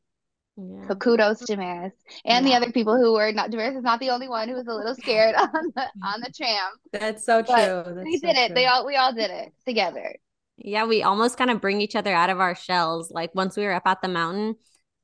yeah. 0.55 0.87
So 0.87 0.95
kudos 0.95 1.39
to 1.45 1.57
Maris 1.57 1.93
and 2.25 2.45
yeah. 2.45 2.51
the 2.51 2.57
other 2.57 2.71
people 2.71 2.95
who 2.95 3.13
were 3.13 3.31
not. 3.31 3.49
Damaris 3.49 3.75
is 3.75 3.83
not 3.83 3.99
the 3.99 4.11
only 4.11 4.29
one 4.29 4.47
who 4.47 4.53
was 4.55 4.67
a 4.67 4.73
little 4.73 4.93
scared 4.93 5.33
on 5.35 5.49
the 5.75 5.81
on 6.05 6.21
the 6.21 6.31
tram. 6.35 6.71
That's 6.91 7.25
so 7.25 7.41
true. 7.41 7.55
That's 7.55 8.03
we 8.03 8.17
so 8.17 8.27
did 8.27 8.37
it. 8.37 8.47
True. 8.47 8.55
They 8.55 8.67
all 8.67 8.85
we 8.85 8.95
all 8.95 9.13
did 9.13 9.31
it 9.31 9.51
together. 9.65 10.15
Yeah, 10.57 10.85
we 10.85 11.01
almost 11.01 11.37
kind 11.37 11.49
of 11.49 11.59
bring 11.59 11.81
each 11.81 11.95
other 11.95 12.13
out 12.13 12.29
of 12.29 12.39
our 12.39 12.53
shells. 12.53 13.09
Like 13.09 13.33
once 13.33 13.57
we 13.57 13.63
were 13.63 13.73
up 13.73 13.87
at 13.87 14.01
the 14.03 14.07
mountain, 14.07 14.55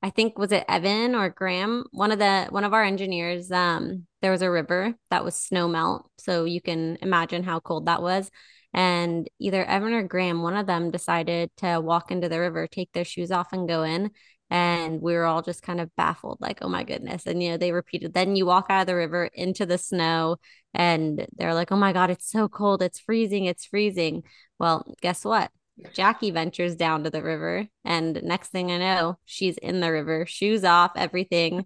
I 0.02 0.10
think 0.10 0.38
was 0.38 0.52
it 0.52 0.64
Evan 0.70 1.14
or 1.14 1.30
Graham, 1.30 1.86
one 1.92 2.12
of 2.12 2.20
the 2.20 2.48
one 2.50 2.64
of 2.64 2.74
our 2.74 2.84
engineers. 2.84 3.52
Um, 3.52 4.06
there 4.22 4.32
was 4.32 4.42
a 4.42 4.52
river 4.52 4.96
that 5.10 5.26
was 5.26 5.36
snow 5.36 5.68
melt, 5.68 6.10
so 6.18 6.46
you 6.46 6.62
can 6.62 6.98
imagine 7.02 7.44
how 7.44 7.60
cold 7.60 7.88
that 7.88 8.02
was. 8.02 8.32
And 8.74 9.28
either 9.40 9.66
Evan 9.66 9.94
or 9.94 10.04
Graham, 10.04 10.42
one 10.42 10.56
of 10.56 10.68
them 10.68 10.92
decided 10.92 11.52
to 11.58 11.82
walk 11.82 12.12
into 12.12 12.30
the 12.30 12.40
river, 12.40 12.68
take 12.68 12.92
their 12.94 13.06
shoes 13.06 13.32
off, 13.32 13.52
and 13.52 13.68
go 13.68 13.84
in. 13.84 14.12
And 14.52 15.02
we 15.02 15.14
were 15.14 15.26
all 15.26 15.42
just 15.42 15.62
kind 15.62 15.80
of 15.80 15.96
baffled, 15.96 16.40
like, 16.42 16.60
oh 16.62 16.70
my 16.70 16.84
goodness. 16.84 17.26
And, 17.28 17.42
you 17.42 17.52
know, 17.52 17.58
they 17.58 17.72
repeated, 17.72 18.14
then 18.14 18.36
you 18.36 18.46
walk 18.46 18.68
out 18.70 18.82
of 18.82 18.88
the 18.88 18.96
river 18.96 19.30
into 19.34 19.66
the 19.66 19.78
snow, 19.78 20.38
and 20.74 21.28
they're 21.36 21.54
like, 21.54 21.72
oh 21.72 21.76
my 21.78 21.94
God, 21.94 22.10
it's 22.10 22.30
so 22.32 22.48
cold. 22.48 22.82
It's 22.82 23.00
freezing. 23.00 23.46
It's 23.46 23.66
freezing. 23.66 24.24
Well, 24.60 24.96
guess 25.02 25.26
what? 25.26 25.52
Jackie 25.94 26.32
ventures 26.32 26.76
down 26.76 27.04
to 27.04 27.10
the 27.10 27.22
river, 27.24 27.68
and 27.84 28.22
next 28.24 28.50
thing 28.50 28.72
I 28.72 28.78
know, 28.78 29.18
she's 29.26 29.58
in 29.58 29.80
the 29.80 29.92
river, 29.92 30.26
shoes 30.26 30.64
off, 30.64 30.92
everything. 30.96 31.66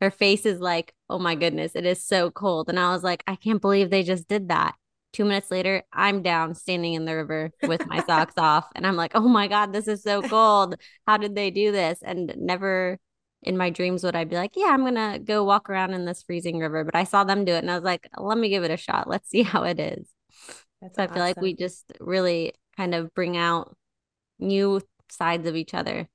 Her 0.00 0.10
face 0.10 0.44
is 0.44 0.60
like, 0.60 0.92
oh 1.08 1.18
my 1.18 1.34
goodness, 1.34 1.72
it 1.74 1.86
is 1.86 2.04
so 2.04 2.30
cold. 2.30 2.68
And 2.68 2.78
I 2.78 2.92
was 2.92 3.02
like, 3.02 3.22
I 3.26 3.36
can't 3.36 3.60
believe 3.60 3.90
they 3.90 4.02
just 4.02 4.28
did 4.28 4.48
that. 4.48 4.74
Two 5.12 5.24
minutes 5.24 5.50
later, 5.50 5.82
I'm 5.92 6.22
down 6.22 6.54
standing 6.56 6.94
in 6.94 7.04
the 7.04 7.14
river 7.14 7.52
with 7.62 7.86
my 7.86 8.02
socks 8.06 8.34
off. 8.36 8.66
And 8.74 8.86
I'm 8.86 8.96
like, 8.96 9.12
oh 9.14 9.28
my 9.28 9.46
God, 9.46 9.72
this 9.72 9.86
is 9.86 10.02
so 10.02 10.20
cold. 10.22 10.74
How 11.06 11.16
did 11.16 11.36
they 11.36 11.50
do 11.50 11.70
this? 11.70 12.00
And 12.02 12.34
never 12.36 12.98
in 13.44 13.56
my 13.56 13.70
dreams 13.70 14.02
would 14.02 14.16
I 14.16 14.24
be 14.24 14.36
like, 14.36 14.54
yeah, 14.56 14.70
I'm 14.70 14.80
going 14.80 14.94
to 14.96 15.20
go 15.22 15.44
walk 15.44 15.70
around 15.70 15.92
in 15.92 16.04
this 16.04 16.22
freezing 16.22 16.58
river. 16.58 16.82
But 16.82 16.96
I 16.96 17.04
saw 17.04 17.22
them 17.22 17.44
do 17.44 17.52
it 17.52 17.58
and 17.58 17.70
I 17.70 17.76
was 17.76 17.84
like, 17.84 18.08
let 18.18 18.36
me 18.36 18.48
give 18.48 18.64
it 18.64 18.70
a 18.72 18.76
shot. 18.76 19.08
Let's 19.08 19.30
see 19.30 19.42
how 19.44 19.62
it 19.62 19.78
is. 19.78 20.08
That's 20.82 20.96
so 20.96 21.04
I 21.04 21.06
feel 21.06 21.22
like 21.22 21.40
we 21.40 21.54
just 21.54 21.84
really 22.00 22.52
kind 22.76 22.94
of 22.94 23.14
bring 23.14 23.36
out 23.36 23.76
new 24.38 24.80
sides 25.10 25.46
of 25.46 25.56
each 25.56 25.74
other. 25.74 26.08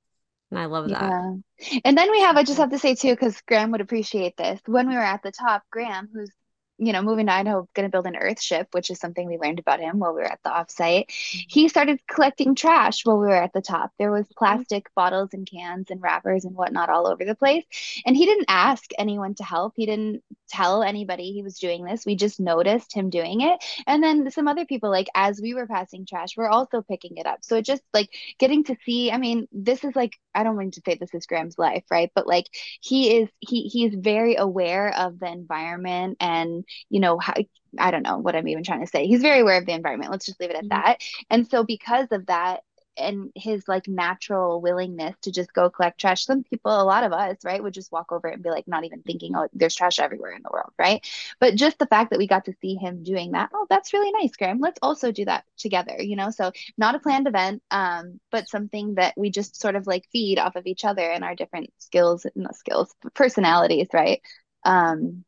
And 0.50 0.58
I 0.58 0.66
love 0.66 0.88
that. 0.88 1.02
Yeah. 1.02 1.80
And 1.84 1.96
then 1.96 2.10
we 2.10 2.20
have, 2.20 2.36
I 2.36 2.42
just 2.42 2.58
have 2.58 2.70
to 2.70 2.78
say 2.78 2.94
too, 2.94 3.10
because 3.10 3.40
Graham 3.46 3.70
would 3.70 3.80
appreciate 3.80 4.36
this. 4.36 4.60
When 4.66 4.88
we 4.88 4.94
were 4.94 5.00
at 5.00 5.22
the 5.22 5.32
top, 5.32 5.62
Graham, 5.70 6.08
who's 6.12 6.30
you 6.80 6.94
know, 6.94 7.02
moving 7.02 7.26
to 7.26 7.32
Idaho, 7.32 7.68
going 7.74 7.86
to 7.86 7.90
build 7.90 8.06
an 8.06 8.16
earth 8.16 8.40
ship, 8.40 8.68
which 8.72 8.90
is 8.90 8.98
something 8.98 9.26
we 9.26 9.36
learned 9.36 9.58
about 9.58 9.80
him 9.80 9.98
while 9.98 10.14
we 10.14 10.22
were 10.22 10.32
at 10.32 10.40
the 10.42 10.50
offsite. 10.50 11.08
Mm-hmm. 11.08 11.40
He 11.48 11.68
started 11.68 12.00
collecting 12.06 12.54
trash 12.54 13.04
while 13.04 13.18
we 13.18 13.26
were 13.26 13.42
at 13.42 13.52
the 13.52 13.60
top. 13.60 13.92
There 13.98 14.10
was 14.10 14.26
plastic 14.36 14.84
mm-hmm. 14.84 14.92
bottles 14.96 15.30
and 15.34 15.48
cans 15.48 15.90
and 15.90 16.02
wrappers 16.02 16.46
and 16.46 16.56
whatnot 16.56 16.88
all 16.88 17.06
over 17.06 17.24
the 17.24 17.34
place. 17.34 17.64
And 18.06 18.16
he 18.16 18.24
didn't 18.24 18.46
ask 18.48 18.90
anyone 18.98 19.34
to 19.34 19.44
help. 19.44 19.74
He 19.76 19.84
didn't 19.84 20.22
tell 20.48 20.82
anybody 20.82 21.32
he 21.32 21.42
was 21.42 21.58
doing 21.58 21.84
this. 21.84 22.06
We 22.06 22.16
just 22.16 22.40
noticed 22.40 22.94
him 22.94 23.10
doing 23.10 23.42
it. 23.42 23.62
And 23.86 24.02
then 24.02 24.30
some 24.30 24.48
other 24.48 24.64
people, 24.64 24.90
like 24.90 25.08
as 25.14 25.38
we 25.40 25.52
were 25.52 25.66
passing 25.66 26.06
trash, 26.06 26.36
were 26.36 26.48
also 26.48 26.80
picking 26.80 27.18
it 27.18 27.26
up. 27.26 27.40
So 27.42 27.56
it 27.56 27.66
just 27.66 27.82
like 27.92 28.08
getting 28.38 28.64
to 28.64 28.76
see, 28.86 29.12
I 29.12 29.18
mean, 29.18 29.48
this 29.52 29.84
is 29.84 29.94
like, 29.94 30.18
I 30.34 30.44
don't 30.44 30.56
mean 30.56 30.70
to 30.72 30.82
say 30.84 30.94
this 30.94 31.14
is 31.14 31.26
Graham's 31.26 31.58
life, 31.58 31.84
right? 31.90 32.10
But 32.14 32.26
like 32.26 32.46
he 32.80 33.18
is, 33.18 33.28
he, 33.40 33.64
he 33.64 33.84
is 33.84 33.94
very 33.94 34.36
aware 34.36 34.96
of 34.96 35.18
the 35.18 35.30
environment 35.30 36.16
and 36.20 36.64
you 36.88 37.00
know, 37.00 37.18
how, 37.18 37.34
I 37.78 37.90
don't 37.90 38.02
know 38.02 38.18
what 38.18 38.36
I'm 38.36 38.48
even 38.48 38.64
trying 38.64 38.80
to 38.80 38.86
say. 38.86 39.06
He's 39.06 39.22
very 39.22 39.40
aware 39.40 39.58
of 39.58 39.66
the 39.66 39.72
environment. 39.72 40.10
Let's 40.10 40.26
just 40.26 40.40
leave 40.40 40.50
it 40.50 40.56
at 40.56 40.64
mm-hmm. 40.64 40.82
that. 40.82 41.00
And 41.30 41.48
so 41.48 41.64
because 41.64 42.08
of 42.10 42.26
that, 42.26 42.60
and 42.96 43.30
his 43.34 43.66
like 43.66 43.88
natural 43.88 44.60
willingness 44.60 45.16
to 45.22 45.32
just 45.32 45.52
go 45.52 45.70
collect 45.70 45.98
trash. 45.98 46.24
Some 46.24 46.42
people, 46.42 46.70
a 46.70 46.84
lot 46.84 47.04
of 47.04 47.12
us, 47.12 47.38
right, 47.44 47.62
would 47.62 47.72
just 47.74 47.92
walk 47.92 48.12
over 48.12 48.28
it 48.28 48.34
and 48.34 48.42
be 48.42 48.50
like, 48.50 48.68
not 48.68 48.84
even 48.84 49.02
thinking, 49.02 49.34
oh, 49.36 49.48
there's 49.52 49.74
trash 49.74 49.98
everywhere 49.98 50.32
in 50.32 50.42
the 50.42 50.50
world, 50.52 50.72
right? 50.78 51.06
But 51.38 51.54
just 51.54 51.78
the 51.78 51.86
fact 51.86 52.10
that 52.10 52.18
we 52.18 52.26
got 52.26 52.44
to 52.44 52.54
see 52.60 52.74
him 52.74 53.02
doing 53.02 53.32
that, 53.32 53.50
oh, 53.54 53.66
that's 53.70 53.92
really 53.92 54.12
nice, 54.12 54.36
Graham. 54.36 54.60
Let's 54.60 54.78
also 54.82 55.12
do 55.12 55.24
that 55.24 55.44
together, 55.56 55.96
you 55.98 56.16
know? 56.16 56.30
So 56.30 56.52
not 56.76 56.94
a 56.94 57.00
planned 57.00 57.26
event, 57.26 57.62
um, 57.70 58.20
but 58.30 58.48
something 58.48 58.96
that 58.96 59.14
we 59.16 59.30
just 59.30 59.60
sort 59.60 59.76
of 59.76 59.86
like 59.86 60.08
feed 60.12 60.38
off 60.38 60.56
of 60.56 60.66
each 60.66 60.84
other 60.84 61.02
and 61.02 61.24
our 61.24 61.34
different 61.34 61.70
skills, 61.78 62.26
not 62.34 62.56
skills, 62.56 62.94
personalities, 63.14 63.88
right? 63.92 64.20
Um, 64.64 65.24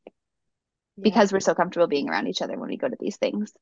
because 1.00 1.32
we're 1.32 1.40
so 1.40 1.54
comfortable 1.54 1.86
being 1.86 2.08
around 2.08 2.26
each 2.26 2.42
other 2.42 2.58
when 2.58 2.68
we 2.68 2.76
go 2.76 2.88
to 2.88 2.96
these 2.98 3.16
things. 3.16 3.52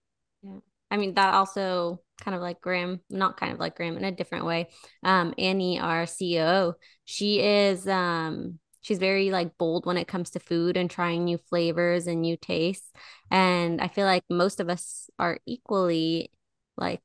Yeah. 0.43 0.59
I 0.91 0.97
mean, 0.97 1.15
that 1.15 1.35
also 1.35 2.01
kind 2.21 2.35
of 2.35 2.41
like 2.41 2.61
Graham, 2.61 3.01
not 3.09 3.39
kind 3.39 3.53
of 3.53 3.61
like 3.61 3.77
Graham 3.77 3.97
in 3.97 4.05
a 4.05 4.13
different 4.13 4.45
way. 4.45 4.69
Um, 5.05 5.35
Annie, 5.39 5.79
our 5.79 6.05
CEO, 6.05 6.75
she 7.05 7.41
is 7.41 7.87
um 7.87 8.59
she's 8.83 8.99
very 8.99 9.31
like 9.31 9.57
bold 9.59 9.87
when 9.87 9.97
it 9.97 10.09
comes 10.09 10.31
to 10.31 10.41
food 10.41 10.77
and 10.77 10.91
trying 10.91 11.25
new 11.25 11.39
flavors 11.39 12.07
and 12.07 12.23
new 12.23 12.37
tastes. 12.37 12.91
And 13.31 13.81
I 13.81 13.89
feel 13.89 14.07
like 14.07 14.25
most 14.29 14.59
of 14.59 14.69
us 14.69 15.09
are 15.19 15.39
equally 15.47 16.33
like 16.77 17.03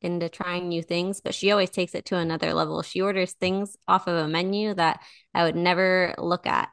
into 0.00 0.28
trying 0.28 0.68
new 0.68 0.82
things, 0.82 1.20
but 1.20 1.34
she 1.34 1.50
always 1.50 1.70
takes 1.70 1.94
it 1.94 2.04
to 2.06 2.16
another 2.16 2.52
level. 2.52 2.82
She 2.82 3.00
orders 3.00 3.32
things 3.32 3.76
off 3.88 4.06
of 4.06 4.16
a 4.16 4.28
menu 4.28 4.74
that 4.74 5.00
I 5.32 5.44
would 5.44 5.56
never 5.56 6.14
look 6.18 6.46
at 6.46 6.68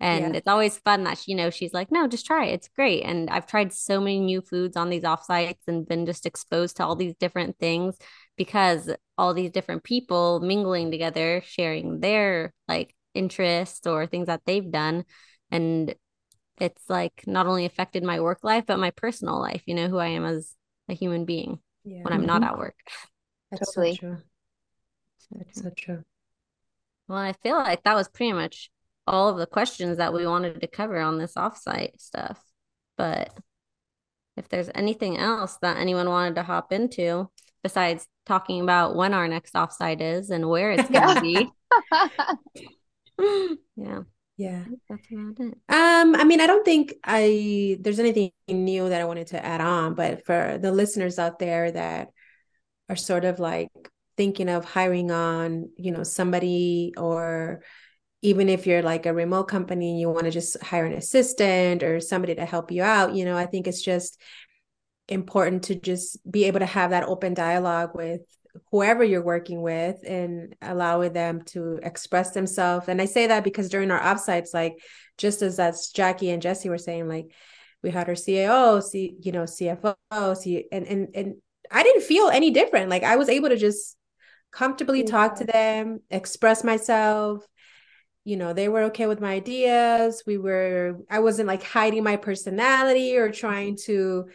and 0.00 0.34
yeah. 0.34 0.38
it's 0.38 0.46
always 0.46 0.78
fun 0.78 1.04
that 1.04 1.18
she, 1.18 1.32
you 1.32 1.36
know, 1.36 1.50
she's 1.50 1.74
like, 1.74 1.90
no, 1.90 2.06
just 2.06 2.26
try 2.26 2.46
it. 2.46 2.54
It's 2.54 2.68
great. 2.68 3.02
And 3.02 3.28
I've 3.30 3.46
tried 3.46 3.72
so 3.72 4.00
many 4.00 4.20
new 4.20 4.40
foods 4.40 4.76
on 4.76 4.90
these 4.90 5.02
offsites 5.02 5.66
and 5.66 5.88
been 5.88 6.06
just 6.06 6.24
exposed 6.24 6.76
to 6.76 6.84
all 6.84 6.94
these 6.94 7.14
different 7.16 7.58
things 7.58 7.96
because 8.36 8.90
all 9.16 9.34
these 9.34 9.50
different 9.50 9.82
people 9.82 10.38
mingling 10.40 10.92
together, 10.92 11.42
sharing 11.44 11.98
their 11.98 12.54
like 12.68 12.94
interests 13.14 13.86
or 13.86 14.06
things 14.06 14.26
that 14.26 14.42
they've 14.46 14.70
done. 14.70 15.04
And 15.50 15.94
it's 16.60 16.88
like 16.88 17.24
not 17.26 17.46
only 17.46 17.64
affected 17.64 18.04
my 18.04 18.20
work 18.20 18.44
life, 18.44 18.64
but 18.66 18.78
my 18.78 18.92
personal 18.92 19.40
life, 19.40 19.62
you 19.66 19.74
know, 19.74 19.88
who 19.88 19.98
I 19.98 20.08
am 20.08 20.24
as 20.24 20.54
a 20.88 20.94
human 20.94 21.24
being 21.24 21.58
yeah. 21.84 22.02
when 22.02 22.12
I'm 22.12 22.26
not 22.26 22.42
mm-hmm. 22.42 22.52
at 22.52 22.58
work. 22.58 22.76
That's 23.50 23.74
totally. 23.74 23.96
so 23.96 24.00
true. 24.00 24.16
So 25.18 25.38
true. 25.42 25.62
so 25.62 25.70
true. 25.76 26.04
Well, 27.08 27.18
I 27.18 27.32
feel 27.32 27.56
like 27.56 27.82
that 27.82 27.96
was 27.96 28.08
pretty 28.08 28.32
much 28.32 28.70
all 29.08 29.28
of 29.28 29.38
the 29.38 29.46
questions 29.46 29.98
that 29.98 30.12
we 30.12 30.26
wanted 30.26 30.60
to 30.60 30.66
cover 30.66 30.98
on 31.00 31.18
this 31.18 31.34
offsite 31.34 32.00
stuff. 32.00 32.42
But 32.96 33.36
if 34.36 34.48
there's 34.48 34.70
anything 34.74 35.18
else 35.18 35.56
that 35.62 35.78
anyone 35.78 36.08
wanted 36.08 36.36
to 36.36 36.42
hop 36.42 36.72
into 36.72 37.28
besides 37.62 38.06
talking 38.26 38.60
about 38.60 38.94
when 38.94 39.14
our 39.14 39.26
next 39.26 39.54
offsite 39.54 40.00
is 40.00 40.30
and 40.30 40.48
where 40.48 40.70
it's 40.72 40.88
going 40.88 41.14
to 41.14 41.20
be. 41.20 41.50
yeah. 43.76 44.00
Yeah. 44.36 44.64
That's 44.88 45.10
about 45.10 45.40
it. 45.40 45.54
Um, 45.68 46.14
I 46.14 46.24
mean, 46.24 46.40
I 46.40 46.46
don't 46.46 46.64
think 46.64 46.94
I 47.02 47.76
there's 47.80 47.98
anything 47.98 48.30
new 48.48 48.88
that 48.88 49.00
I 49.00 49.04
wanted 49.04 49.28
to 49.28 49.44
add 49.44 49.60
on, 49.60 49.94
but 49.94 50.24
for 50.24 50.58
the 50.62 50.70
listeners 50.70 51.18
out 51.18 51.40
there 51.40 51.72
that 51.72 52.10
are 52.88 52.96
sort 52.96 53.24
of 53.24 53.40
like 53.40 53.70
thinking 54.16 54.48
of 54.48 54.64
hiring 54.64 55.10
on, 55.10 55.70
you 55.76 55.90
know, 55.90 56.04
somebody 56.04 56.94
or 56.96 57.62
even 58.22 58.48
if 58.48 58.66
you're 58.66 58.82
like 58.82 59.06
a 59.06 59.14
remote 59.14 59.44
company 59.44 59.90
and 59.90 60.00
you 60.00 60.10
want 60.10 60.24
to 60.24 60.30
just 60.30 60.60
hire 60.62 60.84
an 60.84 60.92
assistant 60.92 61.82
or 61.82 62.00
somebody 62.00 62.34
to 62.34 62.44
help 62.44 62.70
you 62.70 62.82
out, 62.82 63.14
you 63.14 63.24
know, 63.24 63.36
I 63.36 63.46
think 63.46 63.66
it's 63.66 63.82
just 63.82 64.20
important 65.08 65.64
to 65.64 65.74
just 65.74 66.18
be 66.30 66.44
able 66.44 66.58
to 66.58 66.66
have 66.66 66.90
that 66.90 67.04
open 67.04 67.34
dialogue 67.34 67.90
with 67.94 68.20
whoever 68.70 69.04
you're 69.04 69.22
working 69.22 69.62
with 69.62 69.96
and 70.06 70.54
allowing 70.60 71.12
them 71.12 71.42
to 71.42 71.78
express 71.82 72.32
themselves. 72.32 72.88
And 72.88 73.00
I 73.00 73.04
say 73.04 73.28
that 73.28 73.44
because 73.44 73.68
during 73.68 73.90
our 73.90 74.00
offsites, 74.00 74.52
like 74.52 74.76
just 75.16 75.42
as 75.42 75.56
that's 75.56 75.92
Jackie 75.92 76.30
and 76.30 76.42
Jesse 76.42 76.68
were 76.68 76.78
saying, 76.78 77.08
like 77.08 77.32
we 77.82 77.90
had 77.90 78.08
our 78.08 78.14
CAO, 78.14 78.82
C, 78.82 79.16
you 79.20 79.32
know, 79.32 79.44
CFO, 79.44 80.36
C, 80.36 80.66
and 80.72 80.86
and 80.86 81.08
and 81.14 81.34
I 81.70 81.82
didn't 81.82 82.02
feel 82.02 82.28
any 82.28 82.50
different. 82.50 82.90
Like 82.90 83.04
I 83.04 83.16
was 83.16 83.28
able 83.28 83.50
to 83.50 83.56
just 83.56 83.96
comfortably 84.50 85.00
yeah. 85.00 85.06
talk 85.10 85.36
to 85.36 85.44
them, 85.44 86.00
express 86.10 86.64
myself. 86.64 87.46
You 88.28 88.36
know, 88.36 88.52
they 88.52 88.68
were 88.68 88.82
okay 88.84 89.06
with 89.06 89.20
my 89.20 89.32
ideas. 89.32 90.22
We 90.26 90.36
were, 90.36 90.98
I 91.08 91.20
wasn't 91.20 91.48
like 91.48 91.62
hiding 91.62 92.04
my 92.04 92.16
personality 92.16 93.16
or 93.16 93.32
trying 93.32 93.76
to 93.86 94.28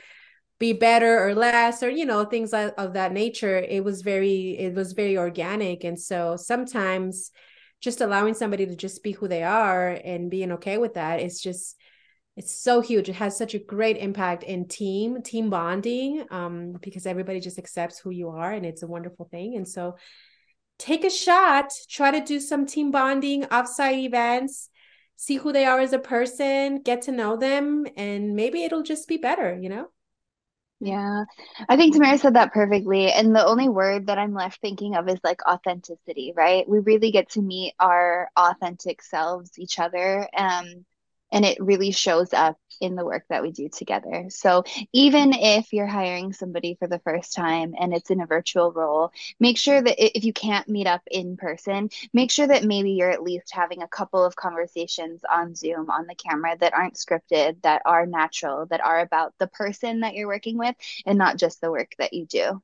be 0.60 0.74
better 0.74 1.28
or 1.28 1.36
less 1.36 1.84
or 1.84 1.90
you 1.90 2.06
know 2.06 2.24
things 2.26 2.54
of 2.54 2.94
that 2.94 3.12
nature. 3.12 3.58
It 3.58 3.84
was 3.84 4.02
very 4.02 4.58
it 4.58 4.74
was 4.74 4.94
very 4.94 5.18
organic. 5.18 5.84
And 5.84 6.00
so 6.00 6.38
sometimes 6.38 7.32
just 7.82 8.02
allowing 8.02 8.34
somebody 8.34 8.66
to 8.66 8.76
just 8.76 9.04
be 9.04 9.12
who 9.12 9.28
they 9.28 9.44
are 9.44 9.90
and 9.90 10.32
being 10.32 10.54
okay 10.54 10.78
with 10.78 10.94
that 10.94 11.20
is 11.20 11.42
just 11.42 11.76
it's 12.36 12.56
so 12.56 12.82
huge. 12.82 13.10
It 13.10 13.16
has 13.16 13.38
such 13.38 13.54
a 13.54 13.60
great 13.60 13.98
impact 13.98 14.44
in 14.44 14.68
team 14.68 15.22
team 15.22 15.50
bonding 15.50 16.26
um, 16.32 16.78
because 16.82 17.06
everybody 17.06 17.40
just 17.42 17.60
accepts 17.60 18.00
who 18.00 18.10
you 18.10 18.30
are 18.30 18.52
and 18.52 18.66
it's 18.66 18.84
a 18.84 18.88
wonderful 18.88 19.28
thing. 19.30 19.56
And 19.58 19.68
so 19.68 19.98
take 20.84 21.06
a 21.06 21.10
shot 21.10 21.72
try 21.90 22.12
to 22.12 22.20
do 22.20 22.42
some 22.42 22.66
team 22.66 22.92
bonding 22.92 23.44
offsite 23.44 24.04
events 24.04 24.70
see 25.16 25.38
who 25.38 25.54
they 25.54 25.64
are 25.64 25.80
as 25.80 25.94
a 25.94 26.00
person 26.00 26.82
get 26.82 27.02
to 27.04 27.12
know 27.12 27.38
them 27.38 27.86
and 27.96 28.36
maybe 28.36 28.64
it'll 28.64 28.84
just 28.84 29.08
be 29.08 29.16
better 29.16 29.58
you 29.62 29.70
know 29.70 29.88
yeah, 30.80 31.24
I 31.70 31.78
think 31.78 31.94
Tamara 31.94 32.18
said 32.18 32.34
that 32.36 32.52
perfectly. 32.52 33.10
And 33.10 33.34
the 33.34 33.46
only 33.46 33.70
word 33.70 34.08
that 34.08 34.18
I'm 34.18 34.34
left 34.34 34.60
thinking 34.60 34.98
of 34.98 35.08
is 35.08 35.20
like 35.24 35.40
authenticity, 35.48 36.34
right? 36.36 36.68
We 36.68 36.80
really 36.80 37.10
get 37.10 37.30
to 37.32 37.42
meet 37.42 37.74
our 37.80 38.30
authentic 38.36 39.02
selves, 39.02 39.58
each 39.58 39.80
other. 39.80 40.28
Um, 40.36 40.86
and 41.32 41.46
it 41.46 41.58
really 41.62 41.92
shows 41.92 42.34
up 42.34 42.58
in 42.82 42.96
the 42.96 43.06
work 43.06 43.26
that 43.30 43.42
we 43.42 43.52
do 43.52 43.70
together. 43.70 44.26
So 44.30 44.64
even 44.92 45.34
if 45.34 45.74
you're 45.74 45.88
hiring 45.88 46.34
somebody 46.34 46.76
for 46.76 46.88
the 46.88 47.00
first 47.00 47.34
time 47.34 47.74
and 47.80 47.94
it's 47.94 48.10
in 48.10 48.22
a 48.22 48.26
virtual 48.26 48.72
role, 48.72 49.12
make 49.40 49.58
sure 49.58 49.82
that 49.82 50.18
if 50.18 50.24
you 50.24 50.34
can't 50.34 50.68
meet 50.68 50.88
up 50.88 51.02
in 51.10 51.38
person, 51.38 51.90
make 52.14 52.32
sure 52.32 52.48
that 52.48 52.64
maybe 52.64 52.92
you're 52.92 53.12
at 53.12 53.24
least 53.24 53.52
having 53.52 53.82
a 53.82 53.88
couple 53.88 54.24
of 54.24 54.36
conversations 54.36 55.22
on 55.30 55.56
Zoom 55.56 55.90
on 55.90 56.08
the 56.08 56.16
camera 56.16 56.56
that 56.60 56.74
aren't 56.74 56.96
scripted, 56.96 57.62
that 57.62 57.82
are 57.86 58.06
natural, 58.06 58.66
that 58.68 58.84
are 58.84 59.00
about 59.00 59.34
the 59.40 59.48
person 59.48 60.02
that 60.02 60.14
you're 60.14 60.28
working 60.28 60.58
with 60.58 60.76
and 61.06 61.18
not 61.18 61.38
just 61.38 61.62
the 61.62 61.72
work 61.72 61.94
that 61.98 62.14
you 62.14 62.26
do. 62.26 62.62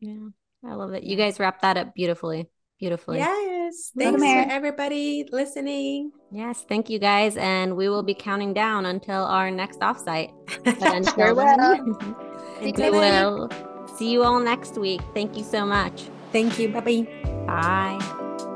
Yeah, 0.00 0.28
I 0.64 0.74
love 0.74 0.92
it. 0.92 1.04
You 1.04 1.16
guys 1.16 1.40
wrap 1.40 1.62
that 1.62 1.76
up 1.76 1.94
beautifully 1.94 2.48
beautifully. 2.78 3.18
Yes. 3.18 3.92
Thanks 3.96 4.20
for 4.22 4.52
everybody 4.52 5.26
listening. 5.30 6.12
Yes. 6.30 6.64
Thank 6.68 6.90
you 6.90 6.98
guys. 6.98 7.36
And 7.36 7.76
we 7.76 7.88
will 7.88 8.02
be 8.02 8.14
counting 8.14 8.54
down 8.54 8.86
until 8.86 9.24
our 9.24 9.50
next 9.50 9.80
offsite. 9.80 10.30
sure 11.14 11.34
will. 11.34 12.14
we 12.62 12.90
will 12.90 13.50
see 13.96 14.10
you 14.10 14.22
all 14.22 14.40
next 14.40 14.76
week. 14.78 15.00
Thank 15.14 15.36
you 15.36 15.44
so 15.44 15.64
much. 15.64 16.04
Thank 16.32 16.58
you. 16.58 16.68
Bye-bye. 16.68 17.06
Bye. 17.46 18.50